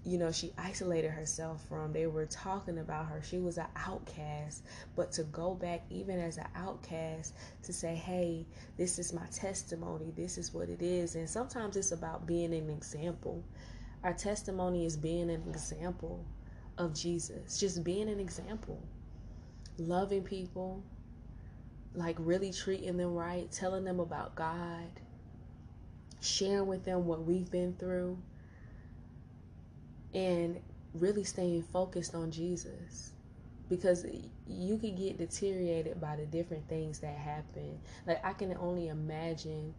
you 0.04 0.18
know, 0.18 0.32
she 0.32 0.54
isolated 0.58 1.12
herself 1.12 1.64
from. 1.68 1.94
They 1.94 2.08
were 2.08 2.26
talking 2.26 2.80
about 2.80 3.08
her. 3.08 3.22
She 3.22 3.40
was 3.40 3.58
an 3.58 3.68
outcast. 3.76 4.64
But 4.96 5.12
to 5.14 5.24
go 5.26 5.54
back, 5.54 5.84
even 5.90 6.20
as 6.20 6.38
an 6.38 6.48
outcast, 6.56 7.36
to 7.64 7.74
say, 7.74 7.96
hey, 7.96 8.46
this 8.78 9.00
is 9.00 9.14
my 9.14 9.26
testimony, 9.28 10.12
this 10.16 10.38
is 10.38 10.54
what 10.54 10.70
it 10.70 10.82
is. 10.82 11.16
And 11.16 11.30
sometimes 11.30 11.78
it's 11.78 11.92
about 11.92 12.26
being 12.26 12.54
an 12.54 12.70
example. 12.70 13.44
Our 14.04 14.14
testimony 14.14 14.86
is 14.86 14.98
being 14.98 15.30
an 15.30 15.44
example 15.48 16.26
of 16.78 16.94
Jesus, 16.94 17.60
just 17.60 17.84
being 17.84 18.10
an 18.10 18.20
example, 18.20 18.82
loving 19.78 20.24
people, 20.24 20.84
like 21.94 22.16
really 22.20 22.52
treating 22.52 22.98
them 22.98 23.14
right, 23.14 23.52
telling 23.52 23.84
them 23.84 24.00
about 24.00 24.36
God, 24.36 24.90
sharing 26.24 26.68
with 26.68 26.86
them 26.86 27.06
what 27.06 27.24
we've 27.24 27.52
been 27.52 27.74
through, 27.74 28.18
and 30.14 30.60
really 30.94 31.24
staying 31.24 31.64
focused 31.64 32.16
on 32.16 32.32
Jesus. 32.32 33.12
Because 33.70 34.06
you 34.46 34.78
could 34.78 34.98
get 34.98 35.18
deteriorated 35.18 36.00
by 36.00 36.16
the 36.16 36.26
different 36.26 36.68
things 36.68 37.00
that 37.00 37.16
happen. 37.16 37.80
Like, 38.06 38.24
I 38.24 38.34
can 38.34 38.56
only 38.60 38.90
imagine, 38.90 39.74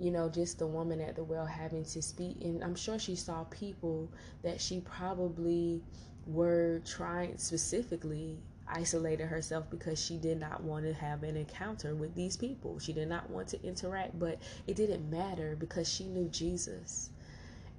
you 0.00 0.10
know, 0.10 0.28
just 0.28 0.58
the 0.58 0.66
woman 0.66 1.00
at 1.00 1.14
the 1.14 1.22
well 1.22 1.46
having 1.46 1.84
to 1.84 2.02
speak. 2.02 2.38
And 2.40 2.64
I'm 2.64 2.74
sure 2.74 2.98
she 2.98 3.14
saw 3.14 3.44
people 3.44 4.10
that 4.42 4.60
she 4.60 4.80
probably 4.80 5.82
were 6.26 6.80
trying 6.84 7.36
specifically 7.38 8.38
isolated 8.70 9.26
herself 9.26 9.70
because 9.70 10.02
she 10.02 10.16
did 10.16 10.38
not 10.38 10.62
want 10.62 10.84
to 10.84 10.92
have 10.92 11.22
an 11.22 11.36
encounter 11.36 11.94
with 11.94 12.14
these 12.14 12.36
people. 12.36 12.78
She 12.78 12.92
did 12.92 13.08
not 13.08 13.30
want 13.30 13.48
to 13.48 13.62
interact, 13.62 14.18
but 14.18 14.38
it 14.66 14.76
didn't 14.76 15.10
matter 15.10 15.56
because 15.58 15.88
she 15.88 16.04
knew 16.04 16.28
Jesus. 16.28 17.10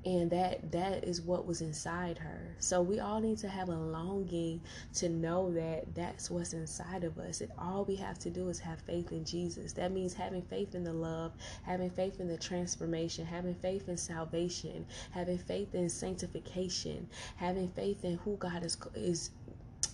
And 0.05 0.31
that 0.31 0.71
that 0.71 1.03
is 1.03 1.21
what 1.21 1.45
was 1.45 1.59
inside 1.59 2.17
her. 2.19 2.55
So 2.59 2.81
we 2.81 3.01
all 3.01 3.19
need 3.19 3.37
to 3.39 3.49
have 3.49 3.67
a 3.67 3.75
longing 3.75 4.61
to 4.93 5.09
know 5.09 5.51
that 5.51 5.93
that's 5.93 6.31
what's 6.31 6.53
inside 6.53 7.03
of 7.03 7.17
us. 7.17 7.41
And 7.41 7.51
all 7.59 7.83
we 7.83 7.97
have 7.97 8.17
to 8.19 8.29
do 8.29 8.47
is 8.47 8.59
have 8.59 8.79
faith 8.79 9.11
in 9.11 9.25
Jesus. 9.25 9.73
That 9.73 9.91
means 9.91 10.13
having 10.13 10.41
faith 10.43 10.73
in 10.73 10.85
the 10.85 10.93
love, 10.93 11.33
having 11.63 11.89
faith 11.89 12.21
in 12.21 12.29
the 12.29 12.37
transformation, 12.37 13.25
having 13.25 13.55
faith 13.55 13.89
in 13.89 13.97
salvation, 13.97 14.85
having 15.11 15.37
faith 15.37 15.75
in 15.75 15.89
sanctification, 15.89 17.09
having 17.35 17.67
faith 17.67 18.05
in 18.05 18.15
who 18.19 18.37
God 18.37 18.63
is 18.63 18.77
is 18.95 19.31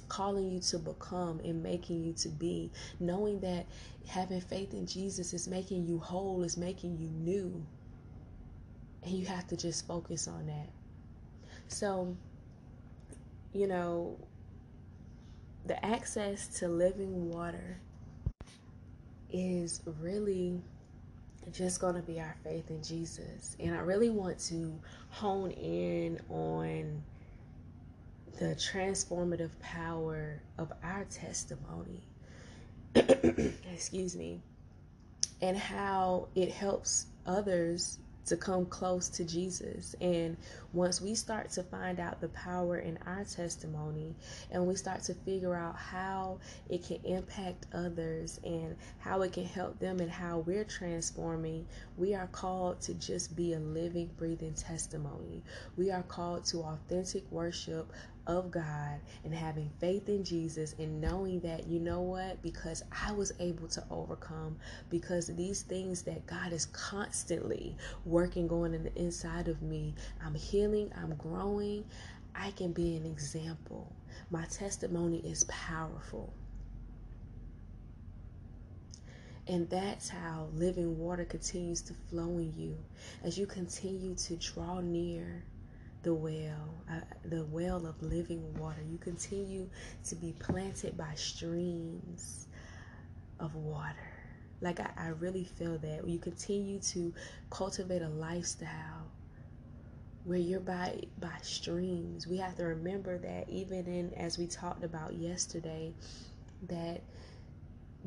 calling 0.07 0.51
you 0.51 0.59
to 0.59 0.79
become 0.79 1.39
and 1.39 1.61
making 1.61 2.03
you 2.03 2.13
to 2.13 2.29
be, 2.29 2.71
knowing 2.99 3.39
that 3.41 3.65
having 4.07 4.41
faith 4.41 4.73
in 4.73 4.85
Jesus 4.85 5.33
is 5.33 5.47
making 5.47 5.85
you 5.85 5.99
whole, 5.99 6.43
is 6.43 6.57
making 6.57 6.97
you 6.97 7.09
new. 7.09 7.65
And 9.03 9.13
you 9.13 9.25
have 9.25 9.47
to 9.47 9.57
just 9.57 9.87
focus 9.87 10.27
on 10.27 10.47
that. 10.47 10.69
So, 11.67 12.15
you 13.53 13.67
know, 13.67 14.17
the 15.65 15.83
access 15.85 16.47
to 16.59 16.67
living 16.67 17.29
water 17.29 17.79
is 19.31 19.81
really 19.99 20.61
just 21.51 21.79
going 21.79 21.95
to 21.95 22.01
be 22.01 22.19
our 22.19 22.35
faith 22.43 22.69
in 22.69 22.81
Jesus. 22.83 23.55
And 23.59 23.75
I 23.75 23.79
really 23.79 24.09
want 24.09 24.39
to 24.47 24.79
hone 25.09 25.51
in 25.51 26.19
on 26.29 27.03
the 28.37 28.55
transformative 28.55 29.51
power 29.59 30.41
of 30.57 30.71
our 30.83 31.05
testimony. 31.05 32.03
Excuse 33.73 34.15
me. 34.15 34.41
And 35.41 35.57
how 35.57 36.27
it 36.35 36.51
helps 36.51 37.07
others 37.25 37.99
to 38.25 38.35
come 38.35 38.65
close 38.65 39.07
to 39.09 39.23
Jesus. 39.23 39.95
And 40.01 40.35
once 40.73 40.99
we 40.99 41.13
start 41.13 41.51
to 41.51 41.63
find 41.63 41.99
out 41.99 42.21
the 42.21 42.29
power 42.29 42.79
in 42.79 42.97
our 43.05 43.23
testimony 43.23 44.15
and 44.51 44.65
we 44.65 44.75
start 44.75 45.03
to 45.03 45.13
figure 45.13 45.55
out 45.55 45.75
how 45.75 46.39
it 46.69 46.83
can 46.83 46.99
impact 47.03 47.67
others 47.73 48.39
and 48.43 48.75
how 48.99 49.21
it 49.21 49.33
can 49.33 49.45
help 49.45 49.79
them 49.79 49.99
and 49.99 50.09
how 50.09 50.39
we're 50.39 50.63
transforming, 50.63 51.67
we 51.97 52.15
are 52.15 52.27
called 52.27 52.81
to 52.81 52.93
just 52.95 53.35
be 53.35 53.53
a 53.53 53.59
living, 53.59 54.09
breathing 54.17 54.53
testimony. 54.53 55.43
We 55.77 55.91
are 55.91 56.03
called 56.03 56.45
to 56.45 56.59
authentic 56.61 57.31
worship 57.31 57.91
of 58.27 58.51
God 58.51 58.99
and 59.23 59.33
having 59.33 59.69
faith 59.79 60.09
in 60.09 60.23
Jesus 60.23 60.75
and 60.79 60.99
knowing 60.99 61.39
that, 61.41 61.67
you 61.67 61.79
know 61.79 62.01
what, 62.01 62.41
because 62.41 62.83
I 63.05 63.11
was 63.11 63.31
able 63.39 63.67
to 63.69 63.83
overcome, 63.89 64.57
because 64.89 65.27
these 65.27 65.61
things 65.61 66.01
that 66.03 66.25
God 66.25 66.53
is 66.53 66.65
constantly 66.67 67.75
working 68.05 68.49
on 68.49 68.73
in 68.73 68.83
the 68.83 68.95
inside 68.95 69.47
of 69.47 69.61
me, 69.61 69.95
I'm 70.23 70.35
healing, 70.35 70.91
I'm 71.01 71.15
growing, 71.15 71.85
I 72.35 72.51
can 72.51 72.71
be 72.71 72.95
an 72.95 73.05
example. 73.05 73.93
My 74.31 74.45
testimony 74.45 75.19
is 75.19 75.43
powerful. 75.45 76.33
And 79.47 79.69
that's 79.69 80.09
how 80.09 80.47
living 80.55 80.97
water 80.97 81.23
continues 81.23 81.81
to 81.83 81.93
flow 82.09 82.39
in 82.39 82.51
you 82.57 82.75
as 83.23 83.37
you 83.37 83.45
continue 83.45 84.15
to 84.15 84.35
draw 84.37 84.79
near 84.79 85.43
the 86.05 86.13
well, 86.13 86.75
uh, 86.89 87.01
the 87.25 87.45
well 87.45 87.87
of 87.87 88.01
living 88.01 88.53
water. 88.59 88.81
You 88.87 88.99
continue 88.99 89.69
to 90.07 90.15
be 90.15 90.33
planted 90.39 90.97
by 90.97 91.15
streams 91.15 92.47
of 93.39 93.55
water. 93.55 94.09
Like 94.61 94.79
I, 94.79 94.91
I 94.97 95.07
really 95.09 95.45
feel 95.45 95.79
that 95.79 96.07
you 96.07 96.19
continue 96.19 96.79
to 96.79 97.13
cultivate 97.49 98.03
a 98.03 98.09
lifestyle 98.09 99.09
where 100.23 100.37
you're 100.39 100.59
by 100.59 101.01
by 101.19 101.37
streams. 101.41 102.27
We 102.27 102.37
have 102.37 102.55
to 102.57 102.65
remember 102.65 103.17
that 103.19 103.49
even 103.49 103.85
in 103.87 104.13
as 104.15 104.37
we 104.37 104.47
talked 104.47 104.83
about 104.83 105.13
yesterday, 105.15 105.93
that 106.67 107.01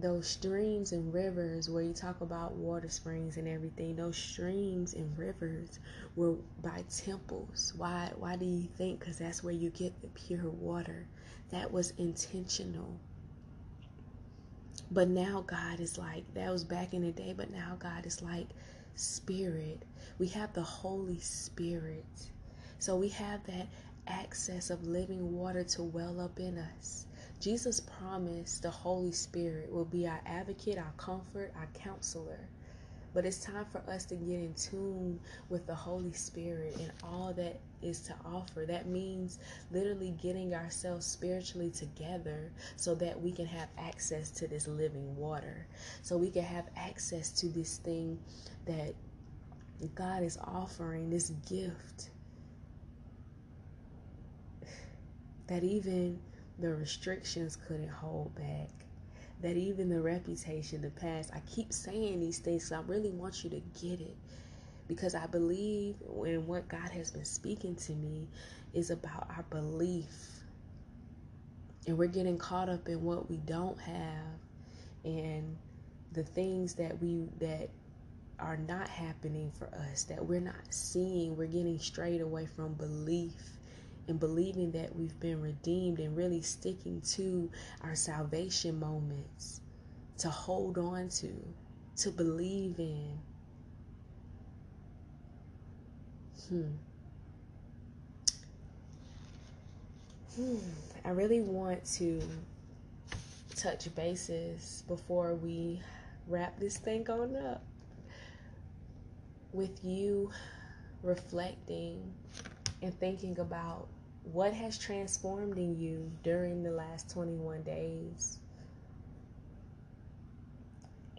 those 0.00 0.28
streams 0.28 0.92
and 0.92 1.12
rivers 1.12 1.68
where 1.68 1.82
you 1.82 1.92
talk 1.92 2.20
about 2.20 2.52
water 2.52 2.88
springs 2.88 3.36
and 3.36 3.48
everything 3.48 3.96
those 3.96 4.16
streams 4.16 4.94
and 4.94 5.18
rivers 5.18 5.80
were 6.14 6.36
by 6.62 6.84
temples. 6.88 7.74
Why 7.76 8.12
why 8.16 8.36
do 8.36 8.44
you 8.44 8.68
think? 8.76 9.00
Because 9.00 9.18
that's 9.18 9.42
where 9.42 9.52
you 9.52 9.70
get 9.70 10.00
the 10.00 10.06
pure 10.08 10.48
water. 10.48 11.06
That 11.50 11.72
was 11.72 11.92
intentional. 11.98 13.00
But 14.90 15.08
now 15.08 15.44
god 15.46 15.80
is 15.80 15.98
like 15.98 16.22
that 16.34 16.52
was 16.52 16.62
back 16.62 16.94
in 16.94 17.02
the 17.02 17.10
day 17.10 17.34
but 17.36 17.50
now 17.50 17.76
god 17.80 18.06
is 18.06 18.22
like 18.22 18.46
spirit. 18.94 19.82
We 20.18 20.28
have 20.28 20.52
the 20.52 20.62
holy 20.62 21.18
spirit. 21.18 22.30
So 22.78 22.94
we 22.94 23.08
have 23.08 23.44
that 23.48 23.66
access 24.06 24.70
of 24.70 24.86
living 24.86 25.36
water 25.36 25.64
to 25.64 25.82
well 25.82 26.20
up 26.20 26.38
in 26.38 26.56
us 26.56 27.07
Jesus 27.40 27.78
promised 27.80 28.62
the 28.62 28.70
Holy 28.70 29.12
Spirit 29.12 29.72
will 29.72 29.84
be 29.84 30.08
our 30.08 30.20
advocate, 30.26 30.76
our 30.76 30.92
comfort, 30.96 31.52
our 31.56 31.68
counselor. 31.72 32.48
But 33.14 33.24
it's 33.24 33.38
time 33.38 33.64
for 33.64 33.78
us 33.88 34.04
to 34.06 34.16
get 34.16 34.40
in 34.40 34.54
tune 34.54 35.20
with 35.48 35.66
the 35.66 35.74
Holy 35.74 36.12
Spirit 36.12 36.76
and 36.78 36.92
all 37.02 37.32
that 37.34 37.60
is 37.80 38.00
to 38.02 38.14
offer. 38.24 38.66
That 38.66 38.86
means 38.86 39.38
literally 39.70 40.14
getting 40.20 40.52
ourselves 40.52 41.06
spiritually 41.06 41.70
together 41.70 42.50
so 42.76 42.94
that 42.96 43.20
we 43.20 43.30
can 43.32 43.46
have 43.46 43.68
access 43.78 44.30
to 44.32 44.48
this 44.48 44.66
living 44.66 45.16
water. 45.16 45.66
So 46.02 46.16
we 46.16 46.30
can 46.30 46.44
have 46.44 46.66
access 46.76 47.30
to 47.40 47.46
this 47.46 47.78
thing 47.78 48.18
that 48.66 48.94
God 49.94 50.22
is 50.24 50.38
offering, 50.42 51.08
this 51.10 51.30
gift. 51.48 52.10
That 55.46 55.64
even 55.64 56.18
the 56.58 56.74
restrictions 56.74 57.56
couldn't 57.56 57.88
hold 57.88 58.34
back. 58.34 58.70
That 59.40 59.56
even 59.56 59.88
the 59.88 60.00
reputation, 60.00 60.82
the 60.82 60.90
past, 60.90 61.30
I 61.32 61.40
keep 61.40 61.72
saying 61.72 62.20
these 62.20 62.38
things, 62.38 62.72
I 62.72 62.80
really 62.80 63.10
want 63.10 63.44
you 63.44 63.50
to 63.50 63.62
get 63.80 64.00
it. 64.00 64.16
Because 64.88 65.14
I 65.14 65.26
believe 65.26 65.96
in 66.24 66.46
what 66.46 66.66
God 66.68 66.90
has 66.90 67.10
been 67.10 67.24
speaking 67.24 67.76
to 67.76 67.92
me 67.92 68.26
is 68.72 68.90
about 68.90 69.28
our 69.36 69.44
belief. 69.50 70.40
And 71.86 71.96
we're 71.96 72.06
getting 72.06 72.38
caught 72.38 72.68
up 72.68 72.88
in 72.88 73.02
what 73.02 73.30
we 73.30 73.36
don't 73.36 73.78
have 73.80 74.38
and 75.04 75.56
the 76.12 76.22
things 76.22 76.74
that 76.74 77.00
we 77.00 77.28
that 77.38 77.68
are 78.38 78.56
not 78.56 78.88
happening 78.88 79.52
for 79.58 79.68
us, 79.90 80.04
that 80.04 80.24
we're 80.24 80.40
not 80.40 80.54
seeing. 80.70 81.36
We're 81.36 81.46
getting 81.46 81.78
strayed 81.78 82.20
away 82.20 82.46
from 82.46 82.74
belief 82.74 83.57
and 84.08 84.18
believing 84.18 84.72
that 84.72 84.94
we've 84.96 85.18
been 85.20 85.40
redeemed 85.40 86.00
and 86.00 86.16
really 86.16 86.40
sticking 86.42 87.00
to 87.02 87.50
our 87.82 87.94
salvation 87.94 88.78
moments 88.78 89.60
to 90.18 90.28
hold 90.28 90.78
on 90.78 91.08
to, 91.08 91.32
to 91.96 92.10
believe 92.10 92.78
in. 92.78 93.18
Hmm. 96.48 96.62
Hmm. 100.36 100.56
I 101.04 101.10
really 101.10 101.40
want 101.40 101.84
to 101.96 102.22
touch 103.56 103.94
bases 103.94 104.84
before 104.88 105.34
we 105.34 105.80
wrap 106.26 106.58
this 106.58 106.78
thing 106.78 107.08
on 107.10 107.36
up 107.36 107.62
with 109.52 109.82
you 109.82 110.30
reflecting 111.02 112.12
and 112.82 112.98
thinking 113.00 113.38
about 113.38 113.88
what 114.32 114.52
has 114.52 114.78
transformed 114.78 115.56
in 115.56 115.78
you 115.78 116.10
during 116.22 116.62
the 116.62 116.70
last 116.70 117.10
21 117.10 117.62
days? 117.62 118.38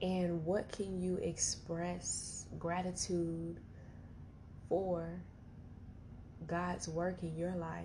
And 0.01 0.45
what 0.45 0.71
can 0.71 1.01
you 1.01 1.17
express 1.17 2.45
gratitude 2.59 3.59
for 4.69 5.21
God's 6.47 6.87
work 6.87 7.23
in 7.23 7.35
your 7.35 7.55
life? 7.55 7.83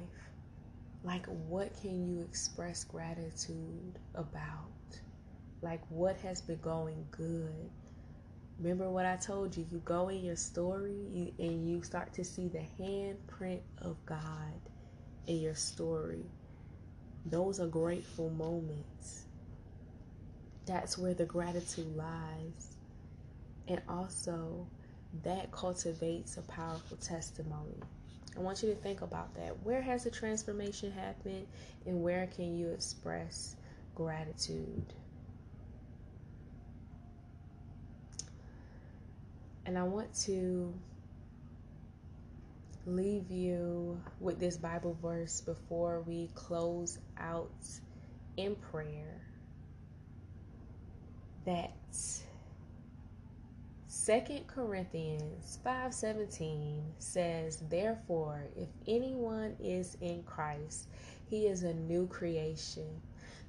Like, 1.05 1.27
what 1.49 1.73
can 1.81 2.07
you 2.07 2.23
express 2.23 2.85
gratitude 2.85 3.99
about 4.15 4.99
Like 5.63 5.81
what 5.89 6.17
has 6.19 6.43
been 6.43 6.61
going 6.61 7.07
good? 7.11 7.71
Remember 8.59 8.91
what 8.91 9.07
I 9.07 9.17
told 9.17 9.57
you? 9.57 9.67
You 9.73 9.81
go 9.85 10.09
in 10.09 10.23
your 10.23 10.37
story 10.37 11.33
and 11.39 11.69
you 11.69 11.83
start 11.83 12.13
to 12.15 12.25
see 12.25 12.49
the 12.49 12.65
handprint 12.79 13.63
of 13.79 13.97
God 14.07 14.61
in 15.27 15.41
your 15.41 15.55
story. 15.55 16.25
Those 17.27 17.61
are 17.61 17.67
grateful 17.67 18.31
moments. 18.31 19.25
That's 20.67 20.99
where 20.99 21.15
the 21.15 21.25
gratitude 21.25 21.97
lies. 21.97 22.77
And 23.69 23.81
also, 23.89 24.67
that 25.23 25.51
cultivates 25.53 26.37
a 26.37 26.43
powerful 26.43 26.97
testimony. 26.99 27.81
I 28.37 28.41
want 28.41 28.63
you 28.63 28.69
to 28.71 28.75
think 28.75 29.03
about 29.03 29.35
that. 29.37 29.57
Where 29.63 29.81
has 29.81 30.05
the 30.05 30.11
transformation 30.11 30.91
happened, 30.91 31.47
and 31.87 32.03
where 32.03 32.27
can 32.27 32.57
you 32.57 32.69
express 32.69 33.57
gratitude? 33.95 34.93
And 39.67 39.79
I 39.79 39.85
want 39.85 40.13
to 40.25 40.75
leave 42.87 43.31
you 43.31 44.01
with 44.21 44.39
this 44.39 44.57
Bible 44.57 44.97
verse 45.01 45.41
before 45.41 46.03
we 46.03 46.31
close 46.35 46.99
out 47.19 47.51
in 48.37 48.57
prayer. 48.57 49.23
That 51.47 51.73
Second 53.87 54.47
Corinthians 54.47 55.59
5:17 55.65 56.93
says, 56.99 57.63
"Therefore, 57.71 58.49
if 58.55 58.69
anyone 58.87 59.57
is 59.61 59.97
in 60.01 60.23
Christ, 60.25 60.89
he 61.27 61.47
is 61.47 61.63
a 61.63 61.73
new 61.73 62.07
creation. 62.07 63.01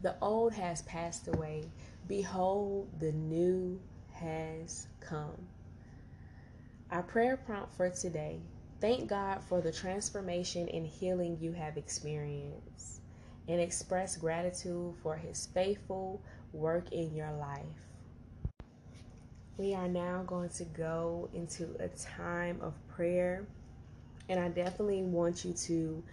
The 0.01 0.17
old 0.21 0.53
has 0.53 0.81
passed 0.83 1.27
away; 1.27 1.69
behold, 2.07 2.87
the 2.99 3.11
new 3.11 3.81
has 4.11 4.87
come." 5.01 5.47
Our 6.89 7.03
prayer 7.03 7.35
prompt 7.35 7.73
for 7.73 7.89
today 7.89 8.39
Thank 8.81 9.07
God 9.07 9.41
for 9.47 9.61
the 9.61 9.71
transformation 9.71 10.67
and 10.69 10.85
healing 10.85 11.37
you 11.39 11.53
have 11.53 11.77
experienced, 11.77 13.01
and 13.47 13.61
express 13.61 14.17
gratitude 14.17 14.93
for 15.01 15.15
His 15.15 15.47
faithful 15.53 16.21
work 16.51 16.91
in 16.91 17.15
your 17.15 17.31
life. 17.33 17.65
We 19.57 19.73
are 19.73 19.87
now 19.87 20.23
going 20.27 20.49
to 20.49 20.65
go 20.65 21.29
into 21.33 21.69
a 21.79 21.87
time 21.87 22.59
of 22.61 22.73
prayer, 22.89 23.45
and 24.27 24.39
I 24.39 24.49
definitely 24.49 25.03
want 25.03 25.45
you 25.45 25.53
to 25.53 26.03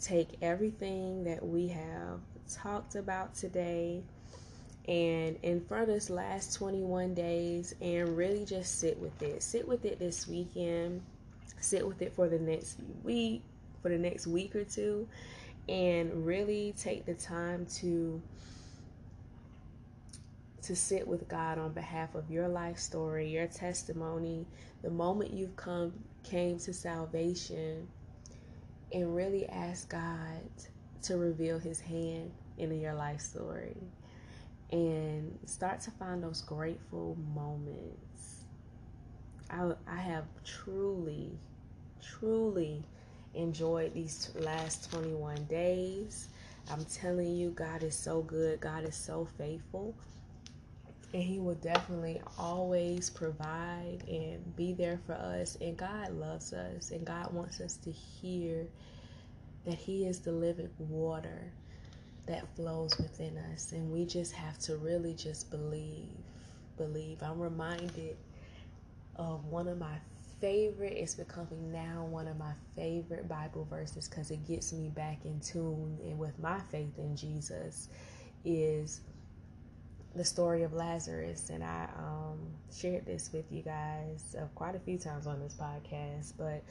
take 0.00 0.28
everything 0.42 1.24
that 1.24 1.44
we 1.44 1.68
have 1.68 2.20
talked 2.50 2.96
about 2.96 3.34
today 3.34 4.02
and 4.88 5.38
in 5.42 5.60
of 5.70 5.86
this 5.86 6.10
last 6.10 6.54
21 6.54 7.14
days 7.14 7.74
and 7.80 8.16
really 8.16 8.44
just 8.44 8.80
sit 8.80 8.98
with 8.98 9.22
it. 9.22 9.42
Sit 9.42 9.66
with 9.68 9.84
it 9.84 9.98
this 9.98 10.26
weekend. 10.26 11.02
Sit 11.58 11.86
with 11.86 12.02
it 12.02 12.14
for 12.14 12.28
the 12.28 12.38
next 12.38 12.78
week, 13.02 13.42
for 13.82 13.88
the 13.88 13.98
next 13.98 14.26
week 14.26 14.54
or 14.54 14.64
two, 14.64 15.08
and 15.68 16.26
really 16.26 16.74
take 16.78 17.06
the 17.06 17.14
time 17.14 17.66
to 17.76 18.20
to 20.62 20.76
sit 20.76 21.08
with 21.08 21.26
God 21.26 21.58
on 21.58 21.72
behalf 21.72 22.14
of 22.14 22.30
your 22.30 22.46
life 22.46 22.78
story, 22.78 23.28
your 23.28 23.46
testimony, 23.46 24.46
the 24.82 24.90
moment 24.90 25.32
you've 25.32 25.56
come 25.56 25.92
came 26.22 26.58
to 26.58 26.72
salvation 26.72 27.88
and 28.92 29.16
really 29.16 29.48
ask 29.48 29.88
God 29.88 30.42
to 31.02 31.16
reveal 31.16 31.58
his 31.58 31.80
hand 31.80 32.30
in 32.58 32.78
your 32.78 32.94
life 32.94 33.20
story 33.20 33.76
and 34.70 35.38
start 35.46 35.80
to 35.80 35.90
find 35.92 36.22
those 36.22 36.42
grateful 36.42 37.16
moments. 37.34 38.09
I, 39.50 39.72
I 39.86 39.96
have 39.96 40.24
truly, 40.44 41.30
truly 42.02 42.82
enjoyed 43.34 43.94
these 43.94 44.30
last 44.36 44.90
21 44.90 45.44
days. 45.44 46.28
I'm 46.70 46.84
telling 46.84 47.34
you, 47.34 47.50
God 47.50 47.82
is 47.82 47.94
so 47.94 48.22
good. 48.22 48.60
God 48.60 48.84
is 48.84 48.94
so 48.94 49.26
faithful. 49.38 49.94
And 51.12 51.22
he 51.22 51.40
will 51.40 51.56
definitely 51.56 52.20
always 52.38 53.10
provide 53.10 53.98
and 54.08 54.56
be 54.56 54.72
there 54.72 55.00
for 55.06 55.14
us. 55.14 55.56
And 55.60 55.76
god 55.76 56.12
loves 56.12 56.52
us. 56.52 56.92
And 56.92 57.04
god 57.04 57.32
wants 57.32 57.60
us 57.60 57.76
to 57.78 57.90
hear 57.90 58.66
that 59.64 59.74
he 59.74 60.06
is 60.06 60.20
the 60.20 60.32
living 60.32 60.70
water 60.78 61.52
that 62.26 62.44
flows 62.54 62.96
within 62.98 63.36
us. 63.52 63.72
And 63.72 63.90
we 63.90 64.04
just 64.04 64.32
have 64.32 64.58
to 64.60 64.76
really 64.76 65.14
just 65.14 65.50
believe 65.50 66.06
believe. 66.76 67.22
I'm 67.22 67.38
reminded 67.38 68.16
of 69.20 69.44
one 69.44 69.68
of 69.68 69.78
my 69.78 69.96
favorite 70.40 70.94
it's 70.94 71.14
becoming 71.14 71.70
now 71.70 72.06
one 72.10 72.26
of 72.26 72.38
my 72.38 72.52
favorite 72.74 73.28
bible 73.28 73.66
verses 73.68 74.08
because 74.08 74.30
it 74.30 74.44
gets 74.48 74.72
me 74.72 74.88
back 74.88 75.18
in 75.26 75.38
tune 75.40 75.98
and 76.02 76.18
with 76.18 76.36
my 76.38 76.58
faith 76.72 76.96
in 76.98 77.14
jesus 77.14 77.90
is 78.44 79.02
the 80.14 80.24
story 80.24 80.64
of 80.64 80.72
Lazarus, 80.72 81.50
and 81.50 81.62
I 81.62 81.88
um, 81.96 82.38
shared 82.72 83.06
this 83.06 83.30
with 83.32 83.44
you 83.50 83.62
guys 83.62 84.34
uh, 84.38 84.46
quite 84.54 84.74
a 84.74 84.80
few 84.80 84.98
times 84.98 85.26
on 85.26 85.40
this 85.40 85.54
podcast. 85.54 86.32
But 86.36 86.64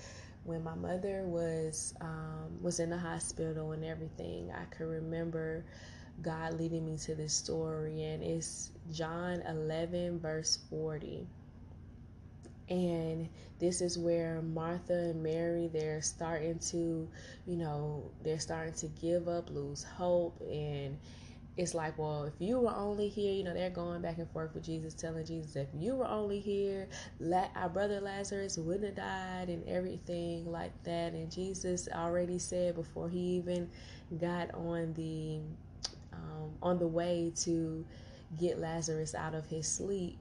when 0.44 0.64
my 0.64 0.76
mother 0.76 1.24
was 1.26 1.94
um, 2.02 2.62
was 2.62 2.80
in 2.80 2.90
the 2.90 2.98
hospital 2.98 3.72
and 3.72 3.86
everything, 3.86 4.52
I 4.52 4.66
could 4.76 4.88
remember 4.88 5.64
God 6.22 6.60
leading 6.60 6.86
me 6.86 6.98
to 6.98 7.16
this 7.16 7.34
story, 7.34 8.04
and 8.04 8.22
it's 8.22 8.72
John 8.92 9.42
11 9.48 10.20
verse 10.20 10.60
40. 10.70 11.26
And 12.70 13.28
this 13.60 13.82
is 13.82 13.98
where 13.98 14.42
Martha 14.42 14.94
and 14.94 15.24
Mary 15.24 15.70
they're 15.74 16.02
starting 16.02 16.60
to, 16.60 17.10
you 17.48 17.58
know, 17.58 18.12
they're 18.24 18.40
starting 18.40 18.74
to 18.76 18.88
give 19.02 19.28
up, 19.28 19.50
lose 19.50 19.84
hope, 19.84 20.40
and 20.42 20.98
it's 21.60 21.74
like, 21.74 21.98
well, 21.98 22.24
if 22.24 22.34
you 22.40 22.58
were 22.58 22.74
only 22.74 23.10
here, 23.10 23.34
you 23.34 23.44
know, 23.44 23.54
they're 23.54 23.70
going 23.70 24.02
back 24.02 24.18
and 24.18 24.30
forth 24.32 24.54
with 24.54 24.64
Jesus, 24.64 24.94
telling 24.94 25.26
Jesus, 25.26 25.58
if 25.58 25.68
you 25.78 25.94
were 25.94 26.08
only 26.08 26.40
here, 26.40 26.88
let 27.20 27.52
our 27.54 27.68
brother 27.68 28.00
Lazarus 28.00 28.58
wouldn't 28.58 28.86
have 28.86 28.96
died 28.96 29.50
and 29.50 29.68
everything 29.68 30.50
like 30.50 30.72
that. 30.86 31.12
And 31.12 31.30
Jesus 31.30 31.90
already 31.94 32.40
said 32.40 32.76
before 32.76 33.10
he 33.10 33.20
even 33.20 33.70
got 34.22 34.54
on 34.54 34.94
the 34.94 35.42
um, 36.14 36.52
on 36.62 36.80
the 36.80 36.88
way 36.88 37.34
to 37.42 37.86
get 38.40 38.60
Lazarus 38.60 39.14
out 39.14 39.36
of 39.36 39.46
his 39.46 39.68
sleep, 39.68 40.18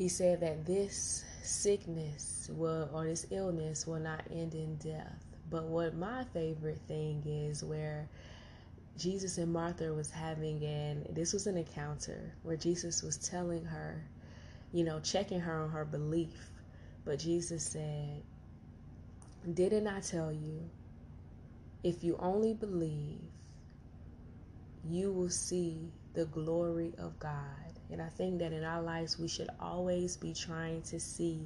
he 0.00 0.08
said 0.08 0.40
that 0.40 0.64
this 0.64 1.26
sickness 1.42 2.48
will 2.54 2.88
or 2.90 3.04
this 3.04 3.26
illness 3.30 3.86
will 3.86 3.98
not 3.98 4.24
end 4.30 4.54
in 4.54 4.74
death. 4.76 5.26
But 5.50 5.64
what 5.64 5.94
my 5.94 6.24
favorite 6.32 6.80
thing 6.88 7.22
is 7.26 7.62
where 7.62 8.08
Jesus 8.96 9.36
and 9.36 9.52
Martha 9.52 9.92
was 9.92 10.10
having 10.10 10.64
and 10.64 11.06
this 11.14 11.34
was 11.34 11.46
an 11.46 11.58
encounter 11.58 12.32
where 12.44 12.56
Jesus 12.56 13.02
was 13.02 13.18
telling 13.18 13.62
her, 13.62 14.02
you 14.72 14.84
know, 14.84 15.00
checking 15.00 15.38
her 15.38 15.64
on 15.64 15.68
her 15.68 15.84
belief. 15.84 16.48
But 17.04 17.18
Jesus 17.18 17.62
said, 17.62 18.22
Didn't 19.52 19.86
I 19.86 20.00
tell 20.00 20.32
you, 20.32 20.62
if 21.84 22.02
you 22.02 22.16
only 22.20 22.54
believe, 22.54 23.20
you 24.82 25.12
will 25.12 25.28
see 25.28 25.92
the 26.14 26.24
glory 26.24 26.94
of 26.96 27.18
God. 27.18 27.69
And 27.92 28.00
I 28.00 28.08
think 28.08 28.38
that 28.38 28.52
in 28.52 28.64
our 28.64 28.82
lives, 28.82 29.18
we 29.18 29.28
should 29.28 29.48
always 29.60 30.16
be 30.16 30.32
trying 30.32 30.82
to 30.82 31.00
see 31.00 31.40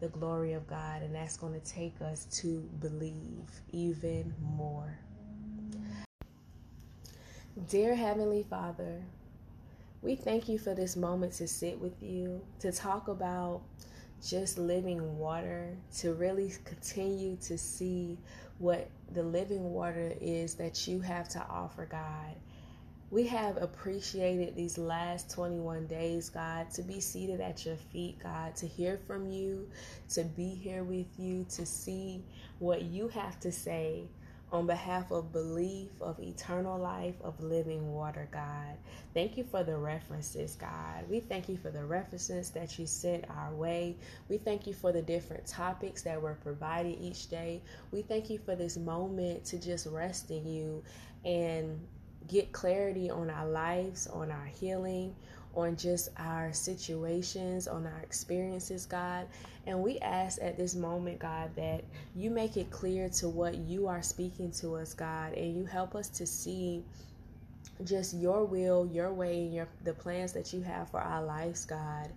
the 0.00 0.08
glory 0.08 0.52
of 0.52 0.66
God, 0.68 1.02
and 1.02 1.14
that's 1.14 1.36
going 1.36 1.58
to 1.58 1.66
take 1.66 2.00
us 2.00 2.26
to 2.40 2.60
believe 2.80 3.50
even 3.72 4.32
more. 4.40 4.96
Dear 7.68 7.96
Heavenly 7.96 8.46
Father, 8.48 9.02
we 10.00 10.14
thank 10.14 10.48
you 10.48 10.58
for 10.58 10.74
this 10.74 10.94
moment 10.94 11.32
to 11.34 11.48
sit 11.48 11.80
with 11.80 12.00
you, 12.00 12.40
to 12.60 12.70
talk 12.70 13.08
about 13.08 13.62
just 14.24 14.58
living 14.58 15.18
water, 15.18 15.76
to 15.98 16.14
really 16.14 16.52
continue 16.64 17.36
to 17.36 17.58
see 17.58 18.16
what 18.58 18.88
the 19.12 19.22
living 19.22 19.72
water 19.72 20.12
is 20.20 20.54
that 20.54 20.86
you 20.86 21.00
have 21.00 21.28
to 21.30 21.44
offer, 21.48 21.86
God. 21.86 22.36
We 23.10 23.26
have 23.28 23.56
appreciated 23.56 24.54
these 24.54 24.76
last 24.76 25.30
21 25.30 25.86
days, 25.86 26.28
God, 26.28 26.70
to 26.72 26.82
be 26.82 27.00
seated 27.00 27.40
at 27.40 27.64
your 27.64 27.76
feet, 27.76 28.18
God, 28.22 28.54
to 28.56 28.66
hear 28.66 29.00
from 29.06 29.30
you, 29.30 29.66
to 30.10 30.24
be 30.24 30.50
here 30.50 30.84
with 30.84 31.06
you, 31.18 31.46
to 31.50 31.64
see 31.64 32.22
what 32.58 32.82
you 32.82 33.08
have 33.08 33.40
to 33.40 33.50
say 33.50 34.04
on 34.52 34.66
behalf 34.66 35.10
of 35.10 35.32
belief, 35.32 35.88
of 36.02 36.20
eternal 36.20 36.78
life, 36.78 37.14
of 37.22 37.38
living 37.40 37.92
water, 37.92 38.28
God. 38.30 38.76
Thank 39.14 39.38
you 39.38 39.44
for 39.44 39.62
the 39.62 39.76
references, 39.76 40.56
God. 40.56 41.08
We 41.08 41.20
thank 41.20 41.48
you 41.48 41.56
for 41.56 41.70
the 41.70 41.84
references 41.84 42.50
that 42.50 42.78
you 42.78 42.86
sent 42.86 43.24
our 43.30 43.54
way. 43.54 43.96
We 44.28 44.36
thank 44.36 44.66
you 44.66 44.74
for 44.74 44.92
the 44.92 45.02
different 45.02 45.46
topics 45.46 46.02
that 46.02 46.20
were 46.20 46.36
provided 46.42 46.98
each 47.00 47.28
day. 47.28 47.62
We 47.90 48.02
thank 48.02 48.28
you 48.28 48.38
for 48.38 48.54
this 48.54 48.76
moment 48.76 49.46
to 49.46 49.58
just 49.58 49.86
rest 49.86 50.30
in 50.30 50.46
you 50.46 50.82
and 51.24 51.78
get 52.28 52.52
clarity 52.52 53.10
on 53.10 53.30
our 53.30 53.48
lives, 53.48 54.06
on 54.06 54.30
our 54.30 54.46
healing, 54.46 55.14
on 55.54 55.76
just 55.76 56.10
our 56.18 56.52
situations, 56.52 57.66
on 57.66 57.86
our 57.86 58.00
experiences, 58.00 58.86
God. 58.86 59.26
And 59.66 59.82
we 59.82 59.98
ask 59.98 60.38
at 60.40 60.56
this 60.56 60.74
moment, 60.74 61.18
God, 61.18 61.50
that 61.56 61.84
you 62.14 62.30
make 62.30 62.56
it 62.56 62.70
clear 62.70 63.08
to 63.10 63.28
what 63.28 63.56
you 63.56 63.86
are 63.86 64.02
speaking 64.02 64.50
to 64.52 64.76
us, 64.76 64.94
God, 64.94 65.32
and 65.34 65.56
you 65.56 65.64
help 65.64 65.94
us 65.94 66.08
to 66.10 66.26
see 66.26 66.84
just 67.84 68.14
your 68.14 68.44
will, 68.44 68.88
your 68.92 69.12
way, 69.12 69.42
and 69.42 69.54
your 69.54 69.68
the 69.84 69.92
plans 69.92 70.32
that 70.32 70.52
you 70.52 70.62
have 70.62 70.90
for 70.90 71.00
our 71.00 71.24
lives, 71.24 71.64
God. 71.64 72.08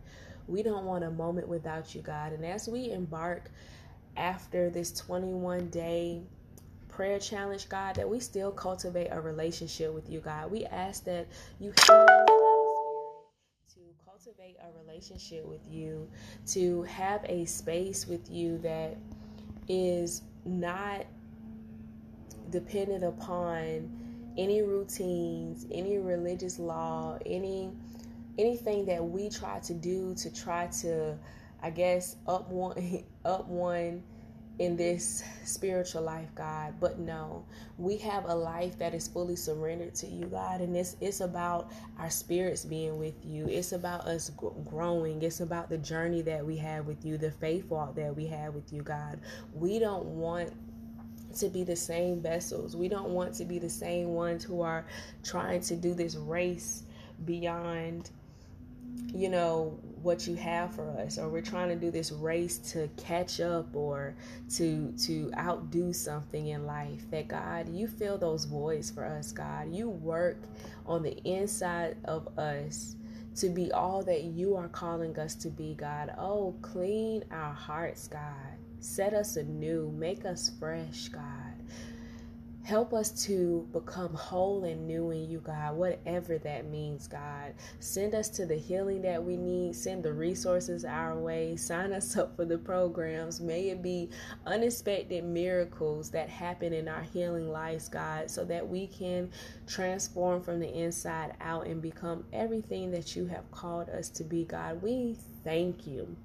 We 0.47 0.63
don't 0.63 0.85
want 0.85 1.03
a 1.03 1.11
moment 1.11 1.47
without 1.47 1.95
you, 1.95 2.01
God. 2.01 2.33
And 2.33 2.45
as 2.45 2.67
we 2.67 2.91
embark 2.91 3.49
after 4.17 4.69
this 4.69 4.91
21 4.91 5.69
day 5.69 6.21
prayer 7.01 7.17
challenge, 7.17 7.67
God, 7.67 7.95
that 7.95 8.07
we 8.07 8.19
still 8.19 8.51
cultivate 8.51 9.07
a 9.09 9.19
relationship 9.19 9.91
with 9.91 10.07
you, 10.07 10.19
God. 10.19 10.51
We 10.51 10.65
ask 10.65 11.03
that 11.05 11.25
you 11.59 11.73
cultivate 14.05 14.55
a 14.61 14.69
relationship 14.85 15.43
with 15.47 15.61
you, 15.67 16.07
to 16.45 16.83
have 16.83 17.25
a 17.25 17.45
space 17.45 18.05
with 18.05 18.29
you 18.29 18.59
that 18.59 18.97
is 19.67 20.21
not 20.45 21.07
dependent 22.51 23.03
upon 23.03 23.89
any 24.37 24.61
routines, 24.61 25.65
any 25.71 25.97
religious 25.97 26.59
law, 26.59 27.17
any 27.25 27.71
anything 28.37 28.85
that 28.85 29.03
we 29.03 29.27
try 29.27 29.57
to 29.61 29.73
do 29.73 30.13
to 30.13 30.31
try 30.31 30.67
to 30.67 31.17
I 31.63 31.71
guess 31.71 32.17
up 32.27 32.47
one 32.49 33.03
up 33.25 33.47
one 33.47 34.03
in 34.59 34.75
this 34.75 35.23
spiritual 35.43 36.03
life, 36.03 36.29
God. 36.35 36.75
But 36.79 36.99
no, 36.99 37.45
we 37.77 37.97
have 37.97 38.25
a 38.25 38.35
life 38.35 38.77
that 38.79 38.93
is 38.93 39.07
fully 39.07 39.35
surrendered 39.35 39.95
to 39.95 40.07
you, 40.07 40.25
God. 40.25 40.61
And 40.61 40.75
it's, 40.75 40.95
it's 41.01 41.21
about 41.21 41.71
our 41.97 42.09
spirits 42.09 42.65
being 42.65 42.97
with 42.99 43.15
you. 43.25 43.47
It's 43.47 43.71
about 43.71 44.01
us 44.07 44.31
growing. 44.65 45.21
It's 45.21 45.39
about 45.39 45.69
the 45.69 45.77
journey 45.77 46.21
that 46.23 46.45
we 46.45 46.57
have 46.57 46.85
with 46.85 47.05
you, 47.05 47.17
the 47.17 47.31
faith 47.31 47.65
walk 47.65 47.95
that 47.95 48.15
we 48.15 48.27
have 48.27 48.53
with 48.53 48.71
you, 48.71 48.81
God. 48.81 49.19
We 49.53 49.79
don't 49.79 50.05
want 50.05 50.53
to 51.37 51.49
be 51.49 51.63
the 51.63 51.75
same 51.75 52.21
vessels. 52.21 52.75
We 52.75 52.87
don't 52.87 53.09
want 53.09 53.33
to 53.35 53.45
be 53.45 53.57
the 53.57 53.69
same 53.69 54.09
ones 54.09 54.43
who 54.43 54.61
are 54.61 54.85
trying 55.23 55.61
to 55.61 55.75
do 55.75 55.93
this 55.93 56.15
race 56.15 56.83
beyond 57.25 58.09
you 59.13 59.29
know 59.29 59.79
what 60.03 60.27
you 60.27 60.35
have 60.35 60.73
for 60.73 60.89
us 60.91 61.17
or 61.17 61.29
we're 61.29 61.41
trying 61.41 61.69
to 61.69 61.75
do 61.75 61.91
this 61.91 62.11
race 62.11 62.57
to 62.57 62.89
catch 62.97 63.39
up 63.39 63.75
or 63.75 64.15
to 64.49 64.91
to 64.97 65.31
outdo 65.37 65.93
something 65.93 66.47
in 66.47 66.65
life 66.65 67.09
that 67.11 67.27
god 67.27 67.67
you 67.69 67.87
fill 67.87 68.17
those 68.17 68.45
voids 68.45 68.89
for 68.91 69.05
us 69.05 69.31
god. 69.31 69.73
You 69.73 69.89
work 69.89 70.37
on 70.85 71.03
the 71.03 71.17
inside 71.23 71.97
of 72.05 72.27
us 72.37 72.95
to 73.35 73.49
be 73.49 73.71
all 73.71 74.03
that 74.03 74.23
you 74.23 74.55
are 74.55 74.67
calling 74.67 75.17
us 75.17 75.35
to 75.35 75.49
be 75.49 75.73
god. 75.73 76.13
Oh 76.17 76.55
clean 76.61 77.23
our 77.31 77.53
hearts 77.53 78.07
god. 78.07 78.57
Set 78.79 79.13
us 79.13 79.37
anew. 79.37 79.91
Make 79.97 80.25
us 80.25 80.51
fresh 80.59 81.09
god 81.09 81.50
Help 82.63 82.93
us 82.93 83.25
to 83.25 83.67
become 83.73 84.13
whole 84.13 84.63
and 84.65 84.85
new 84.85 85.09
in 85.09 85.27
you, 85.27 85.39
God, 85.39 85.75
whatever 85.75 86.37
that 86.37 86.67
means, 86.67 87.07
God. 87.07 87.55
Send 87.79 88.13
us 88.13 88.29
to 88.29 88.45
the 88.45 88.55
healing 88.55 89.01
that 89.01 89.23
we 89.23 89.35
need. 89.35 89.75
Send 89.75 90.03
the 90.03 90.13
resources 90.13 90.85
our 90.85 91.17
way. 91.17 91.55
Sign 91.55 91.91
us 91.91 92.15
up 92.15 92.35
for 92.35 92.45
the 92.45 92.59
programs. 92.59 93.41
May 93.41 93.69
it 93.69 93.81
be 93.81 94.09
unexpected 94.45 95.23
miracles 95.23 96.11
that 96.11 96.29
happen 96.29 96.71
in 96.71 96.87
our 96.87 97.01
healing 97.01 97.51
lives, 97.51 97.89
God, 97.89 98.29
so 98.29 98.45
that 98.45 98.67
we 98.67 98.87
can 98.87 99.31
transform 99.65 100.43
from 100.43 100.59
the 100.59 100.71
inside 100.71 101.33
out 101.41 101.65
and 101.65 101.81
become 101.81 102.23
everything 102.31 102.91
that 102.91 103.15
you 103.15 103.25
have 103.25 103.49
called 103.49 103.89
us 103.89 104.07
to 104.09 104.23
be, 104.23 104.45
God. 104.45 104.81
We 104.83 105.17
thank 105.43 105.87
you 105.87 106.15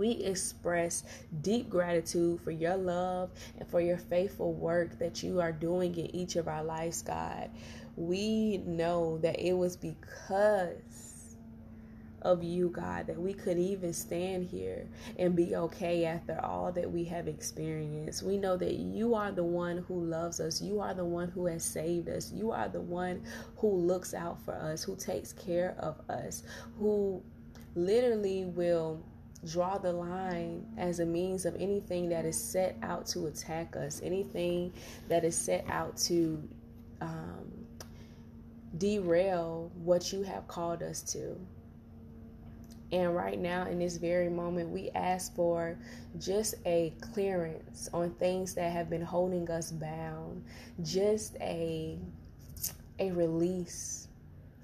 we 0.00 0.12
express 0.12 1.04
deep 1.42 1.68
gratitude 1.68 2.40
for 2.40 2.50
your 2.50 2.74
love 2.74 3.30
and 3.58 3.68
for 3.68 3.82
your 3.82 3.98
faithful 3.98 4.54
work 4.54 4.98
that 4.98 5.22
you 5.22 5.40
are 5.40 5.52
doing 5.52 5.94
in 5.94 6.16
each 6.16 6.36
of 6.36 6.48
our 6.48 6.64
lives, 6.64 7.02
God. 7.02 7.50
We 7.96 8.62
know 8.64 9.18
that 9.18 9.38
it 9.38 9.52
was 9.52 9.76
because 9.76 11.36
of 12.22 12.42
you, 12.42 12.70
God, 12.70 13.08
that 13.08 13.18
we 13.18 13.34
could 13.34 13.58
even 13.58 13.92
stand 13.92 14.46
here 14.46 14.86
and 15.18 15.36
be 15.36 15.54
okay 15.54 16.06
after 16.06 16.40
all 16.42 16.72
that 16.72 16.90
we 16.90 17.04
have 17.04 17.28
experienced. 17.28 18.22
We 18.22 18.38
know 18.38 18.56
that 18.56 18.76
you 18.76 19.14
are 19.14 19.32
the 19.32 19.44
one 19.44 19.84
who 19.86 20.00
loves 20.00 20.40
us. 20.40 20.62
You 20.62 20.80
are 20.80 20.94
the 20.94 21.04
one 21.04 21.28
who 21.28 21.44
has 21.44 21.62
saved 21.62 22.08
us. 22.08 22.32
You 22.32 22.52
are 22.52 22.68
the 22.68 22.80
one 22.80 23.22
who 23.58 23.68
looks 23.68 24.14
out 24.14 24.42
for 24.46 24.54
us, 24.54 24.82
who 24.82 24.96
takes 24.96 25.34
care 25.34 25.74
of 25.78 26.00
us, 26.08 26.42
who 26.78 27.22
literally 27.74 28.46
will 28.46 29.02
draw 29.46 29.78
the 29.78 29.92
line 29.92 30.66
as 30.76 31.00
a 31.00 31.06
means 31.06 31.46
of 31.46 31.54
anything 31.56 32.08
that 32.10 32.24
is 32.24 32.42
set 32.42 32.76
out 32.82 33.06
to 33.06 33.26
attack 33.26 33.76
us, 33.76 34.00
anything 34.04 34.72
that 35.08 35.24
is 35.24 35.34
set 35.34 35.64
out 35.68 35.96
to 35.96 36.42
um, 37.00 37.66
derail 38.76 39.70
what 39.82 40.12
you 40.12 40.22
have 40.22 40.46
called 40.46 40.82
us 40.82 41.02
to. 41.02 41.36
And 42.92 43.14
right 43.14 43.38
now, 43.38 43.66
in 43.66 43.78
this 43.78 43.96
very 43.96 44.28
moment, 44.28 44.70
we 44.70 44.90
ask 44.90 45.34
for 45.36 45.78
just 46.18 46.56
a 46.66 46.92
clearance 47.00 47.88
on 47.94 48.10
things 48.14 48.54
that 48.54 48.72
have 48.72 48.90
been 48.90 49.02
holding 49.02 49.48
us 49.50 49.70
bound, 49.70 50.44
just 50.82 51.36
a 51.36 51.98
a 52.98 53.10
release 53.12 53.99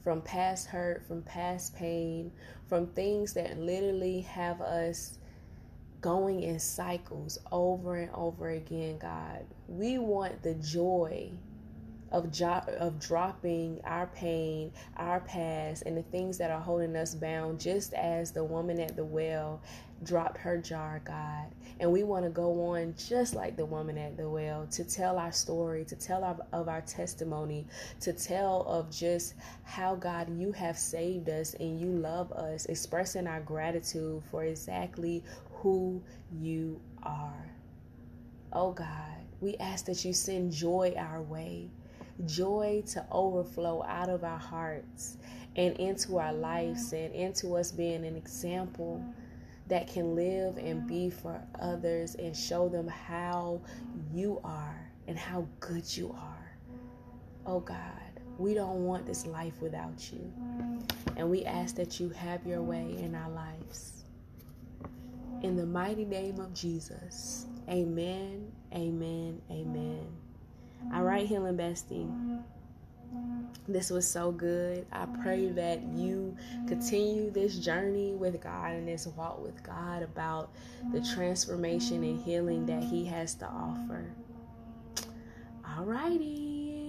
from 0.06 0.22
past 0.22 0.68
hurt, 0.68 1.04
from 1.08 1.20
past 1.22 1.74
pain, 1.74 2.30
from 2.68 2.86
things 2.86 3.32
that 3.32 3.58
literally 3.58 4.20
have 4.20 4.60
us 4.60 5.18
going 6.00 6.44
in 6.44 6.60
cycles 6.60 7.40
over 7.50 7.96
and 7.96 8.12
over 8.14 8.50
again, 8.50 8.98
God. 8.98 9.44
We 9.66 9.98
want 9.98 10.44
the 10.44 10.54
joy 10.54 11.32
of 12.12 12.30
jo- 12.30 12.62
of 12.78 12.98
dropping 13.00 13.80
our 13.84 14.06
pain, 14.08 14.72
our 14.96 15.20
past, 15.20 15.82
and 15.86 15.96
the 15.96 16.02
things 16.04 16.38
that 16.38 16.50
are 16.50 16.60
holding 16.60 16.96
us 16.96 17.14
bound, 17.14 17.60
just 17.60 17.92
as 17.94 18.32
the 18.32 18.44
woman 18.44 18.80
at 18.80 18.96
the 18.96 19.04
well 19.04 19.60
dropped 20.04 20.38
her 20.38 20.58
jar, 20.58 21.00
God. 21.04 21.46
And 21.80 21.90
we 21.90 22.02
want 22.02 22.24
to 22.24 22.30
go 22.30 22.74
on 22.74 22.94
just 22.96 23.34
like 23.34 23.56
the 23.56 23.64
woman 23.64 23.98
at 23.98 24.16
the 24.16 24.28
well 24.28 24.66
to 24.72 24.84
tell 24.84 25.18
our 25.18 25.32
story, 25.32 25.84
to 25.86 25.96
tell 25.96 26.24
our, 26.24 26.36
of 26.52 26.68
our 26.68 26.80
testimony, 26.82 27.66
to 28.00 28.12
tell 28.12 28.62
of 28.62 28.90
just 28.90 29.34
how, 29.64 29.94
God, 29.94 30.38
you 30.38 30.52
have 30.52 30.78
saved 30.78 31.28
us 31.28 31.54
and 31.54 31.80
you 31.80 31.88
love 31.88 32.32
us, 32.32 32.66
expressing 32.66 33.26
our 33.26 33.40
gratitude 33.40 34.22
for 34.30 34.44
exactly 34.44 35.22
who 35.54 36.02
you 36.32 36.80
are. 37.02 37.50
Oh, 38.52 38.72
God, 38.72 38.86
we 39.40 39.56
ask 39.56 39.84
that 39.86 40.04
you 40.04 40.12
send 40.12 40.52
joy 40.52 40.94
our 40.96 41.20
way, 41.20 41.68
joy 42.24 42.82
to 42.88 43.04
overflow 43.10 43.82
out 43.84 44.08
of 44.08 44.24
our 44.24 44.38
hearts 44.38 45.18
and 45.56 45.76
into 45.78 46.18
our 46.18 46.32
lives 46.32 46.92
and 46.92 47.14
into 47.14 47.56
us 47.56 47.72
being 47.72 48.04
an 48.04 48.16
example 48.16 49.02
that 49.68 49.88
can 49.88 50.14
live 50.14 50.58
and 50.58 50.86
be 50.86 51.10
for 51.10 51.40
others 51.60 52.14
and 52.14 52.36
show 52.36 52.68
them 52.68 52.86
how 52.86 53.60
you 54.12 54.40
are 54.44 54.90
and 55.08 55.18
how 55.18 55.46
good 55.60 55.96
you 55.96 56.14
are. 56.18 56.52
Oh 57.46 57.60
God, 57.60 57.80
we 58.38 58.54
don't 58.54 58.84
want 58.84 59.06
this 59.06 59.26
life 59.26 59.60
without 59.60 60.10
you. 60.12 60.32
And 61.16 61.30
we 61.30 61.44
ask 61.44 61.74
that 61.76 61.98
you 61.98 62.10
have 62.10 62.46
your 62.46 62.62
way 62.62 62.96
in 62.98 63.14
our 63.14 63.30
lives. 63.30 64.04
In 65.42 65.56
the 65.56 65.66
mighty 65.66 66.04
name 66.04 66.38
of 66.38 66.54
Jesus, 66.54 67.46
amen, 67.68 68.50
amen, 68.72 69.40
amen. 69.50 70.25
All 70.94 71.02
right, 71.02 71.26
Healing 71.26 71.56
Bestie. 71.56 72.42
This 73.68 73.90
was 73.90 74.08
so 74.08 74.30
good. 74.30 74.86
I 74.92 75.06
pray 75.22 75.48
that 75.48 75.82
you 75.82 76.36
continue 76.68 77.30
this 77.30 77.58
journey 77.58 78.12
with 78.12 78.40
God 78.40 78.72
and 78.72 78.86
this 78.86 79.06
walk 79.08 79.42
with 79.42 79.60
God 79.62 80.02
about 80.02 80.52
the 80.92 81.00
transformation 81.00 82.04
and 82.04 82.22
healing 82.22 82.66
that 82.66 82.82
He 82.82 83.04
has 83.06 83.34
to 83.36 83.46
offer. 83.46 84.12
Alrighty. 85.64 86.86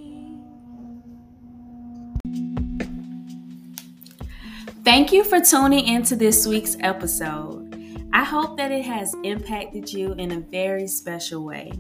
Thank 4.84 5.12
you 5.12 5.24
for 5.24 5.42
tuning 5.42 5.86
into 5.86 6.16
this 6.16 6.46
week's 6.48 6.78
episode. 6.80 7.68
I 8.14 8.24
hope 8.24 8.56
that 8.58 8.72
it 8.72 8.86
has 8.86 9.14
impacted 9.24 9.92
you 9.92 10.14
in 10.14 10.32
a 10.32 10.40
very 10.40 10.88
special 10.88 11.44
way. 11.44 11.74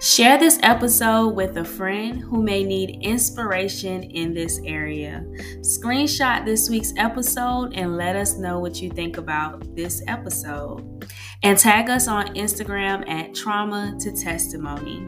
Share 0.00 0.38
this 0.38 0.58
episode 0.62 1.30
with 1.34 1.56
a 1.56 1.64
friend 1.64 2.20
who 2.20 2.42
may 2.42 2.64
need 2.64 2.98
inspiration 3.02 4.02
in 4.04 4.32
this 4.34 4.60
area. 4.64 5.24
Screenshot 5.60 6.44
this 6.44 6.70
week's 6.70 6.92
episode 6.96 7.74
and 7.74 7.96
let 7.96 8.16
us 8.16 8.36
know 8.36 8.58
what 8.58 8.80
you 8.80 8.90
think 8.90 9.16
about 9.16 9.74
this 9.74 10.02
episode. 10.06 11.06
And 11.42 11.58
tag 11.58 11.90
us 11.90 12.08
on 12.08 12.34
Instagram 12.34 13.08
at 13.08 13.34
Trauma 13.34 13.96
to 14.00 14.12
Testimony. 14.12 15.06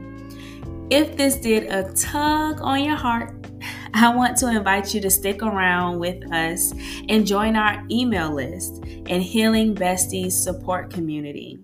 If 0.91 1.17
this 1.17 1.37
did 1.37 1.65
a 1.73 1.93
tug 1.93 2.61
on 2.61 2.83
your 2.83 2.97
heart, 2.97 3.35
I 3.95 4.15
want 4.15 4.37
to 4.39 4.49
invite 4.49 4.95
you 4.95 5.01
to 5.03 5.11
stick 5.11 5.43
around 5.43 5.99
with 5.99 6.33
us 6.33 6.73
and 7.09 7.27
join 7.27 7.57
our 7.57 7.85
email 7.91 8.33
list 8.33 8.83
and 8.85 9.23
Healing 9.23 9.75
Besties 9.75 10.33
support 10.33 10.91
community. 10.91 11.59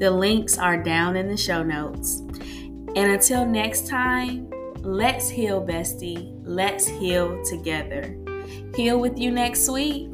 The 0.00 0.10
links 0.10 0.56
are 0.56 0.82
down 0.82 1.14
in 1.14 1.28
the 1.28 1.36
show 1.36 1.62
notes. 1.62 2.20
And 2.96 3.12
until 3.12 3.44
next 3.44 3.86
time, 3.86 4.50
let's 4.80 5.28
heal, 5.28 5.62
bestie. 5.62 6.40
Let's 6.42 6.88
heal 6.88 7.44
together. 7.44 8.16
Heal 8.74 8.98
with 8.98 9.18
you 9.18 9.30
next 9.30 9.68
week. 9.68 10.08